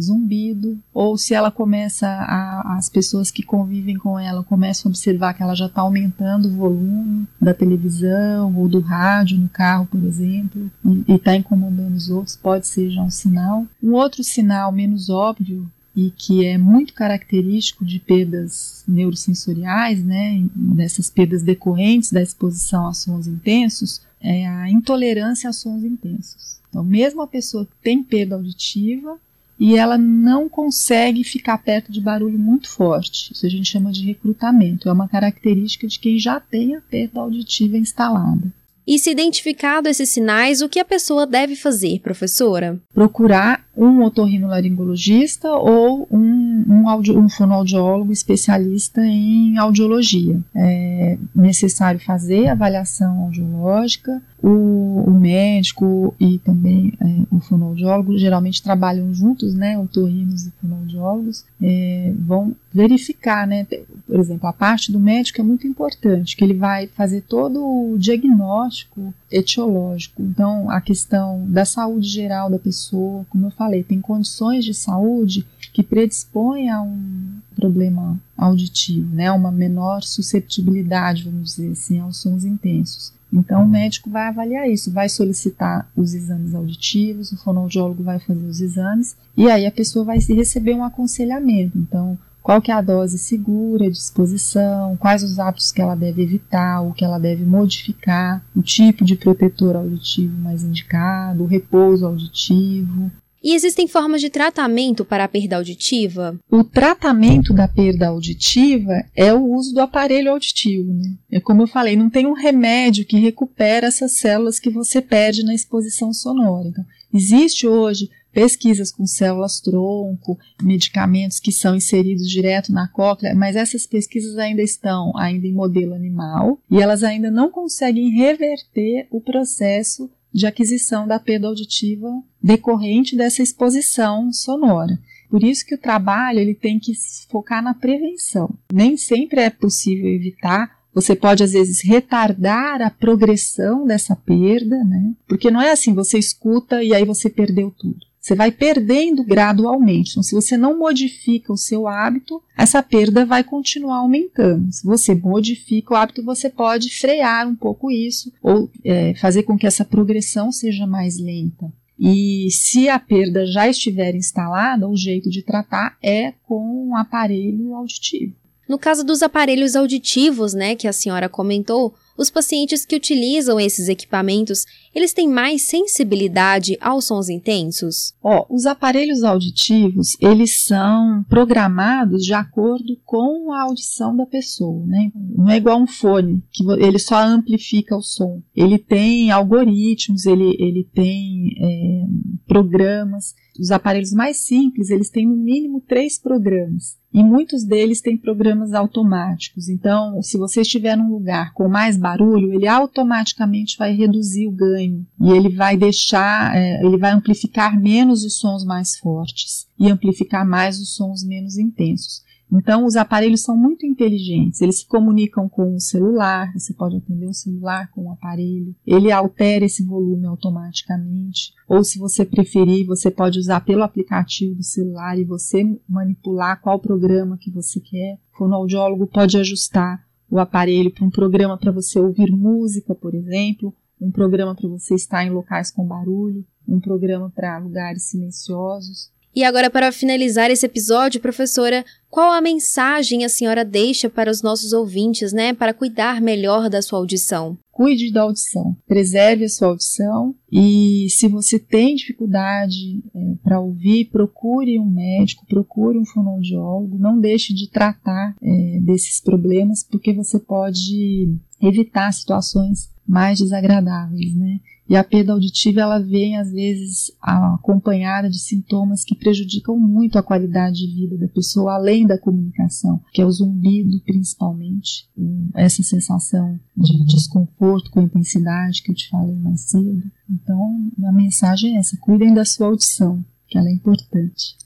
zumbido 0.00 0.78
ou 0.94 1.18
se 1.18 1.34
ela 1.34 1.50
começa 1.50 2.08
a, 2.08 2.78
as 2.78 2.88
pessoas 2.88 3.30
que 3.30 3.42
convivem 3.42 3.98
com 3.98 4.18
ela 4.18 4.42
começam 4.42 4.88
a 4.88 4.90
observar 4.90 5.34
que 5.34 5.42
ela 5.42 5.54
já 5.54 5.66
está 5.66 5.82
aumentando 5.82 6.48
o 6.48 6.56
volume 6.56 7.28
da 7.38 7.52
televisão 7.52 8.56
ou 8.56 8.70
do 8.70 8.80
rádio 8.80 9.36
no 9.36 9.50
carro, 9.50 9.84
por 9.84 10.02
exemplo, 10.02 10.70
e 11.06 11.12
está 11.12 11.36
incomodando 11.36 11.94
os 11.94 12.08
outros, 12.08 12.34
pode 12.34 12.66
ser 12.66 12.88
já 12.88 13.02
um 13.02 13.10
sinal. 13.10 13.66
Um 13.82 13.92
outro 13.92 14.24
sinal 14.24 14.72
menos 14.72 15.10
óbvio 15.10 15.70
e 15.94 16.10
que 16.10 16.46
é 16.46 16.56
muito 16.56 16.94
característico 16.94 17.84
de 17.84 18.00
perdas 18.00 18.82
neurosensoriais, 18.88 20.02
né, 20.02 20.42
dessas 20.56 21.10
perdas 21.10 21.42
decorrentes 21.42 22.10
da 22.10 22.22
exposição 22.22 22.86
a 22.86 22.94
sons 22.94 23.26
intensos, 23.26 24.00
é 24.18 24.48
a 24.48 24.70
intolerância 24.70 25.50
a 25.50 25.52
sons 25.52 25.84
intensos. 25.84 26.61
Então, 26.72 26.82
mesmo 26.82 27.20
a 27.20 27.26
pessoa 27.26 27.66
que 27.66 27.76
tem 27.82 28.02
perda 28.02 28.34
auditiva 28.34 29.18
e 29.60 29.76
ela 29.76 29.98
não 29.98 30.48
consegue 30.48 31.22
ficar 31.22 31.58
perto 31.58 31.92
de 31.92 32.00
barulho 32.00 32.38
muito 32.38 32.70
forte, 32.70 33.30
isso 33.30 33.44
a 33.44 33.48
gente 33.50 33.70
chama 33.70 33.92
de 33.92 34.06
recrutamento, 34.06 34.88
é 34.88 34.92
uma 34.92 35.06
característica 35.06 35.86
de 35.86 35.98
quem 35.98 36.18
já 36.18 36.40
tem 36.40 36.74
a 36.74 36.80
perda 36.80 37.20
auditiva 37.20 37.76
instalada. 37.76 38.50
E 38.86 38.98
se 38.98 39.10
identificado 39.10 39.86
esses 39.86 40.08
sinais, 40.08 40.62
o 40.62 40.68
que 40.68 40.80
a 40.80 40.84
pessoa 40.84 41.26
deve 41.26 41.54
fazer, 41.54 42.00
professora? 42.00 42.80
Procurar 42.92 43.64
um 43.76 44.02
otorrinolaringologista 44.02 45.50
ou 45.50 46.06
um, 46.10 46.64
um, 46.68 46.88
audio, 46.88 47.18
um 47.18 47.28
fonoaudiólogo 47.28 48.12
especialista 48.12 49.00
em 49.04 49.56
audiologia. 49.56 50.38
É 50.54 51.18
necessário 51.34 52.00
fazer 52.00 52.48
avaliação 52.48 53.22
audiológica, 53.22 54.22
o, 54.42 55.04
o 55.06 55.10
médico 55.12 56.14
e 56.18 56.38
também 56.40 56.92
é, 57.00 57.34
o 57.34 57.38
fonoaudiólogo 57.40 58.18
geralmente 58.18 58.62
trabalham 58.62 59.14
juntos, 59.14 59.54
né, 59.54 59.78
otorrinos 59.78 60.46
e 60.46 60.52
fonoaudiólogos, 60.60 61.44
é, 61.62 62.12
vão 62.18 62.54
verificar, 62.72 63.46
né, 63.46 63.64
por 63.64 64.18
exemplo, 64.18 64.48
a 64.48 64.52
parte 64.52 64.90
do 64.90 64.98
médico 64.98 65.40
é 65.40 65.44
muito 65.44 65.66
importante, 65.66 66.36
que 66.36 66.42
ele 66.42 66.54
vai 66.54 66.88
fazer 66.88 67.20
todo 67.22 67.62
o 67.64 67.96
diagnóstico 67.98 69.14
etiológico, 69.30 70.22
então 70.22 70.68
a 70.70 70.80
questão 70.80 71.44
da 71.48 71.64
saúde 71.64 72.08
geral 72.08 72.50
da 72.50 72.58
pessoa, 72.58 73.24
como 73.30 73.46
eu 73.46 73.50
falei, 73.62 73.82
tem 73.82 74.00
condições 74.00 74.64
de 74.64 74.74
saúde 74.74 75.46
que 75.72 75.82
predispõem 75.82 76.70
a 76.70 76.82
um 76.82 77.40
problema 77.54 78.20
auditivo, 78.36 79.14
né, 79.14 79.30
uma 79.30 79.52
menor 79.52 80.02
susceptibilidade, 80.02 81.24
vamos 81.24 81.54
dizer 81.54 81.72
assim, 81.72 81.98
aos 82.00 82.18
sons 82.18 82.44
intensos. 82.44 83.12
Então, 83.32 83.64
o 83.64 83.68
médico 83.68 84.10
vai 84.10 84.28
avaliar 84.28 84.68
isso, 84.68 84.92
vai 84.92 85.08
solicitar 85.08 85.90
os 85.96 86.12
exames 86.12 86.54
auditivos, 86.54 87.32
o 87.32 87.38
fonoaudiólogo 87.38 88.02
vai 88.02 88.18
fazer 88.18 88.44
os 88.44 88.60
exames 88.60 89.16
e 89.34 89.50
aí 89.50 89.64
a 89.64 89.72
pessoa 89.72 90.04
vai 90.04 90.18
receber 90.18 90.74
um 90.74 90.84
aconselhamento. 90.84 91.78
Então, 91.78 92.18
qual 92.42 92.60
que 92.60 92.70
é 92.70 92.74
a 92.74 92.82
dose 92.82 93.18
segura 93.18 93.90
de 93.90 93.96
exposição, 93.96 94.96
quais 94.98 95.22
os 95.22 95.38
hábitos 95.38 95.70
que 95.70 95.80
ela 95.80 95.94
deve 95.94 96.22
evitar, 96.22 96.82
o 96.82 96.92
que 96.92 97.04
ela 97.04 97.18
deve 97.18 97.44
modificar, 97.44 98.44
o 98.54 98.60
tipo 98.60 99.04
de 99.04 99.16
protetor 99.16 99.76
auditivo 99.76 100.36
mais 100.38 100.62
indicado, 100.62 101.44
o 101.44 101.46
repouso 101.46 102.04
auditivo, 102.04 103.10
e 103.42 103.54
existem 103.54 103.88
formas 103.88 104.20
de 104.20 104.30
tratamento 104.30 105.04
para 105.04 105.24
a 105.24 105.28
perda 105.28 105.56
auditiva? 105.56 106.38
O 106.50 106.62
tratamento 106.62 107.52
da 107.52 107.66
perda 107.66 108.08
auditiva 108.08 109.04
é 109.16 109.34
o 109.34 109.44
uso 109.44 109.74
do 109.74 109.80
aparelho 109.80 110.30
auditivo. 110.30 110.92
Né? 110.92 111.16
É 111.30 111.40
como 111.40 111.62
eu 111.62 111.66
falei, 111.66 111.96
não 111.96 112.08
tem 112.08 112.26
um 112.26 112.34
remédio 112.34 113.04
que 113.04 113.18
recupera 113.18 113.88
essas 113.88 114.12
células 114.12 114.58
que 114.58 114.70
você 114.70 115.00
perde 115.02 115.42
na 115.42 115.54
exposição 115.54 116.12
sonora. 116.12 116.68
Então, 116.68 116.84
existe 117.12 117.66
hoje 117.66 118.08
pesquisas 118.32 118.90
com 118.90 119.06
células 119.06 119.60
tronco, 119.60 120.38
medicamentos 120.62 121.38
que 121.38 121.52
são 121.52 121.76
inseridos 121.76 122.28
direto 122.28 122.72
na 122.72 122.88
cóclea, 122.88 123.34
mas 123.34 123.56
essas 123.56 123.86
pesquisas 123.86 124.38
ainda 124.38 124.62
estão 124.62 125.12
ainda 125.16 125.46
em 125.46 125.52
modelo 125.52 125.94
animal 125.94 126.58
e 126.70 126.80
elas 126.80 127.04
ainda 127.04 127.30
não 127.30 127.50
conseguem 127.50 128.10
reverter 128.10 129.06
o 129.10 129.20
processo 129.20 130.10
de 130.32 130.46
aquisição 130.46 131.06
da 131.06 131.18
perda 131.18 131.48
auditiva 131.48 132.08
decorrente 132.42 133.16
dessa 133.16 133.42
exposição 133.42 134.32
sonora. 134.32 134.98
Por 135.28 135.42
isso 135.42 135.64
que 135.64 135.74
o 135.74 135.80
trabalho 135.80 136.38
ele 136.38 136.54
tem 136.54 136.78
que 136.78 136.92
focar 137.30 137.62
na 137.62 137.72
prevenção. 137.72 138.50
Nem 138.70 138.96
sempre 138.96 139.40
é 139.40 139.50
possível 139.50 140.06
evitar. 140.06 140.70
Você 140.92 141.16
pode 141.16 141.42
às 141.42 141.52
vezes 141.52 141.80
retardar 141.82 142.82
a 142.82 142.90
progressão 142.90 143.86
dessa 143.86 144.14
perda, 144.14 144.84
né? 144.84 145.14
Porque 145.26 145.50
não 145.50 145.62
é 145.62 145.72
assim, 145.72 145.94
você 145.94 146.18
escuta 146.18 146.82
e 146.82 146.94
aí 146.94 147.04
você 147.04 147.30
perdeu 147.30 147.70
tudo. 147.70 148.11
Você 148.22 148.36
vai 148.36 148.52
perdendo 148.52 149.24
gradualmente. 149.24 150.12
Então, 150.12 150.22
se 150.22 150.32
você 150.32 150.56
não 150.56 150.78
modifica 150.78 151.52
o 151.52 151.56
seu 151.56 151.88
hábito, 151.88 152.40
essa 152.56 152.80
perda 152.80 153.26
vai 153.26 153.42
continuar 153.42 153.96
aumentando. 153.96 154.70
Se 154.72 154.86
você 154.86 155.12
modifica 155.12 155.92
o 155.92 155.96
hábito, 155.96 156.24
você 156.24 156.48
pode 156.48 156.88
frear 156.96 157.48
um 157.48 157.56
pouco 157.56 157.90
isso 157.90 158.32
ou 158.40 158.70
é, 158.84 159.12
fazer 159.16 159.42
com 159.42 159.58
que 159.58 159.66
essa 159.66 159.84
progressão 159.84 160.52
seja 160.52 160.86
mais 160.86 161.18
lenta. 161.18 161.72
E 161.98 162.48
se 162.52 162.88
a 162.88 162.98
perda 162.98 163.44
já 163.44 163.68
estiver 163.68 164.14
instalada, 164.14 164.88
o 164.88 164.96
jeito 164.96 165.28
de 165.28 165.42
tratar 165.42 165.96
é 166.00 166.32
com 166.44 166.88
um 166.88 166.96
aparelho 166.96 167.74
auditivo. 167.74 168.34
No 168.68 168.78
caso 168.78 169.04
dos 169.04 169.22
aparelhos 169.22 169.74
auditivos, 169.76 170.54
né, 170.54 170.74
que 170.74 170.88
a 170.88 170.92
senhora 170.92 171.28
comentou, 171.28 171.94
os 172.16 172.30
pacientes 172.30 172.84
que 172.84 172.96
utilizam 172.96 173.58
esses 173.58 173.88
equipamentos, 173.88 174.64
eles 174.94 175.12
têm 175.12 175.28
mais 175.28 175.62
sensibilidade 175.62 176.76
aos 176.80 177.06
sons 177.06 177.28
intensos? 177.28 178.14
Ó, 178.22 178.46
os 178.50 178.66
aparelhos 178.66 179.22
auditivos, 179.22 180.16
eles 180.20 180.64
são 180.64 181.24
programados 181.28 182.24
de 182.24 182.34
acordo 182.34 182.98
com 183.04 183.52
a 183.52 183.62
audição 183.62 184.14
da 184.16 184.26
pessoa, 184.26 184.84
né? 184.86 185.10
Não 185.14 185.48
é 185.48 185.56
igual 185.56 185.80
um 185.80 185.86
fone, 185.86 186.42
que 186.52 186.64
ele 186.80 186.98
só 186.98 187.16
amplifica 187.16 187.96
o 187.96 188.02
som. 188.02 188.42
Ele 188.54 188.78
tem 188.78 189.30
algoritmos, 189.30 190.26
ele, 190.26 190.56
ele 190.58 190.88
tem 190.94 191.54
é, 191.58 192.04
programas. 192.46 193.34
Os 193.58 193.70
aparelhos 193.70 194.12
mais 194.12 194.38
simples, 194.38 194.90
eles 194.90 195.10
têm 195.10 195.26
no 195.26 195.36
mínimo 195.36 195.80
três 195.80 196.18
programas. 196.18 196.96
E 197.12 197.22
muitos 197.22 197.62
deles 197.62 198.00
têm 198.00 198.16
programas 198.16 198.72
automáticos. 198.72 199.68
Então, 199.68 200.22
se 200.22 200.38
você 200.38 200.62
estiver 200.62 200.96
num 200.96 201.10
lugar 201.10 201.52
com 201.52 201.68
mais 201.68 201.96
barulho, 201.98 202.54
ele 202.54 202.66
automaticamente 202.66 203.76
vai 203.76 203.94
reduzir 203.94 204.48
o 204.48 204.52
ganho 204.52 205.06
e 205.20 205.30
ele 205.30 205.50
vai 205.50 205.76
deixar, 205.76 206.56
é, 206.56 206.82
ele 206.82 206.96
vai 206.96 207.12
amplificar 207.12 207.78
menos 207.78 208.24
os 208.24 208.38
sons 208.38 208.64
mais 208.64 208.96
fortes 208.96 209.66
e 209.78 209.90
amplificar 209.90 210.48
mais 210.48 210.80
os 210.80 210.94
sons 210.94 211.22
menos 211.22 211.58
intensos. 211.58 212.22
Então, 212.52 212.84
os 212.84 212.96
aparelhos 212.96 213.42
são 213.42 213.56
muito 213.56 213.86
inteligentes. 213.86 214.60
Eles 214.60 214.80
se 214.80 214.86
comunicam 214.86 215.48
com 215.48 215.74
o 215.74 215.80
celular. 215.80 216.52
Você 216.52 216.74
pode 216.74 216.96
atender 216.96 217.26
o 217.26 217.34
celular 217.34 217.90
com 217.92 218.08
o 218.08 218.12
aparelho. 218.12 218.74
Ele 218.86 219.10
altera 219.10 219.64
esse 219.64 219.84
volume 219.84 220.26
automaticamente. 220.26 221.54
Ou, 221.66 221.82
se 221.82 221.98
você 221.98 222.24
preferir, 222.26 222.86
você 222.86 223.10
pode 223.10 223.38
usar 223.38 223.60
pelo 223.60 223.82
aplicativo 223.82 224.56
do 224.56 224.62
celular 224.62 225.18
e 225.18 225.24
você 225.24 225.64
manipular 225.88 226.60
qual 226.60 226.78
programa 226.78 227.38
que 227.38 227.50
você 227.50 227.80
quer. 227.80 228.18
O 228.34 228.38
fonoaudiólogo 228.38 229.06
pode 229.06 229.38
ajustar 229.38 230.04
o 230.30 230.38
aparelho 230.38 230.90
para 230.90 231.04
um 231.04 231.10
programa 231.10 231.58
para 231.58 231.70
você 231.70 231.98
ouvir 231.98 232.32
música, 232.32 232.94
por 232.94 233.14
exemplo, 233.14 233.74
um 234.00 234.10
programa 234.10 234.54
para 234.54 234.68
você 234.68 234.94
estar 234.94 235.24
em 235.24 235.30
locais 235.30 235.70
com 235.70 235.86
barulho, 235.86 236.44
um 236.66 236.80
programa 236.80 237.30
para 237.30 237.58
lugares 237.58 238.04
silenciosos. 238.04 239.12
E 239.34 239.44
agora, 239.44 239.70
para 239.70 239.90
finalizar 239.92 240.50
esse 240.50 240.66
episódio, 240.66 241.20
professora, 241.20 241.84
qual 242.10 242.30
a 242.30 242.40
mensagem 242.40 243.24
a 243.24 243.28
senhora 243.28 243.64
deixa 243.64 244.10
para 244.10 244.30
os 244.30 244.42
nossos 244.42 244.72
ouvintes, 244.72 245.32
né, 245.32 245.54
para 245.54 245.72
cuidar 245.72 246.20
melhor 246.20 246.68
da 246.68 246.82
sua 246.82 246.98
audição? 246.98 247.58
cuide 247.72 248.12
da 248.12 248.22
audição, 248.22 248.76
preserve 248.86 249.44
a 249.44 249.48
sua 249.48 249.68
audição 249.68 250.34
e 250.52 251.06
se 251.08 251.26
você 251.26 251.58
tem 251.58 251.96
dificuldade 251.96 253.02
é, 253.14 253.34
para 253.42 253.60
ouvir, 253.60 254.10
procure 254.10 254.78
um 254.78 254.88
médico, 254.88 255.46
procure 255.46 255.98
um 255.98 256.04
fonoaudiólogo, 256.04 256.98
não 256.98 257.18
deixe 257.18 257.54
de 257.54 257.70
tratar 257.70 258.36
é, 258.42 258.78
desses 258.80 259.20
problemas 259.20 259.82
porque 259.82 260.12
você 260.12 260.38
pode 260.38 261.34
evitar 261.60 262.12
situações 262.12 262.90
mais 263.08 263.38
desagradáveis, 263.38 264.34
né? 264.34 264.60
E 264.92 264.96
a 264.96 265.02
perda 265.02 265.32
auditiva 265.32 265.80
ela 265.80 265.98
vem 265.98 266.36
às 266.36 266.52
vezes 266.52 267.10
acompanhada 267.18 268.28
de 268.28 268.38
sintomas 268.38 269.02
que 269.02 269.14
prejudicam 269.14 269.78
muito 269.78 270.18
a 270.18 270.22
qualidade 270.22 270.86
de 270.86 270.94
vida 270.94 271.16
da 271.16 271.32
pessoa, 271.32 271.76
além 271.76 272.06
da 272.06 272.18
comunicação, 272.18 273.00
que 273.10 273.22
é 273.22 273.24
o 273.24 273.32
zumbido 273.32 273.98
principalmente, 274.04 275.08
essa 275.54 275.82
sensação 275.82 276.60
de 276.76 277.06
desconforto 277.06 277.90
com 277.90 278.00
a 278.00 278.02
intensidade 278.02 278.82
que 278.82 278.90
eu 278.90 278.94
te 278.94 279.08
falei 279.08 279.34
mais 279.34 279.62
cedo. 279.62 280.02
Então, 280.28 280.90
a 281.06 281.12
mensagem 281.12 281.74
é 281.74 281.78
essa: 281.78 281.96
cuidem 281.98 282.34
da 282.34 282.44
sua 282.44 282.66
audição, 282.66 283.24
que 283.48 283.56
ela 283.56 283.70
é 283.70 283.72
importante. 283.72 284.58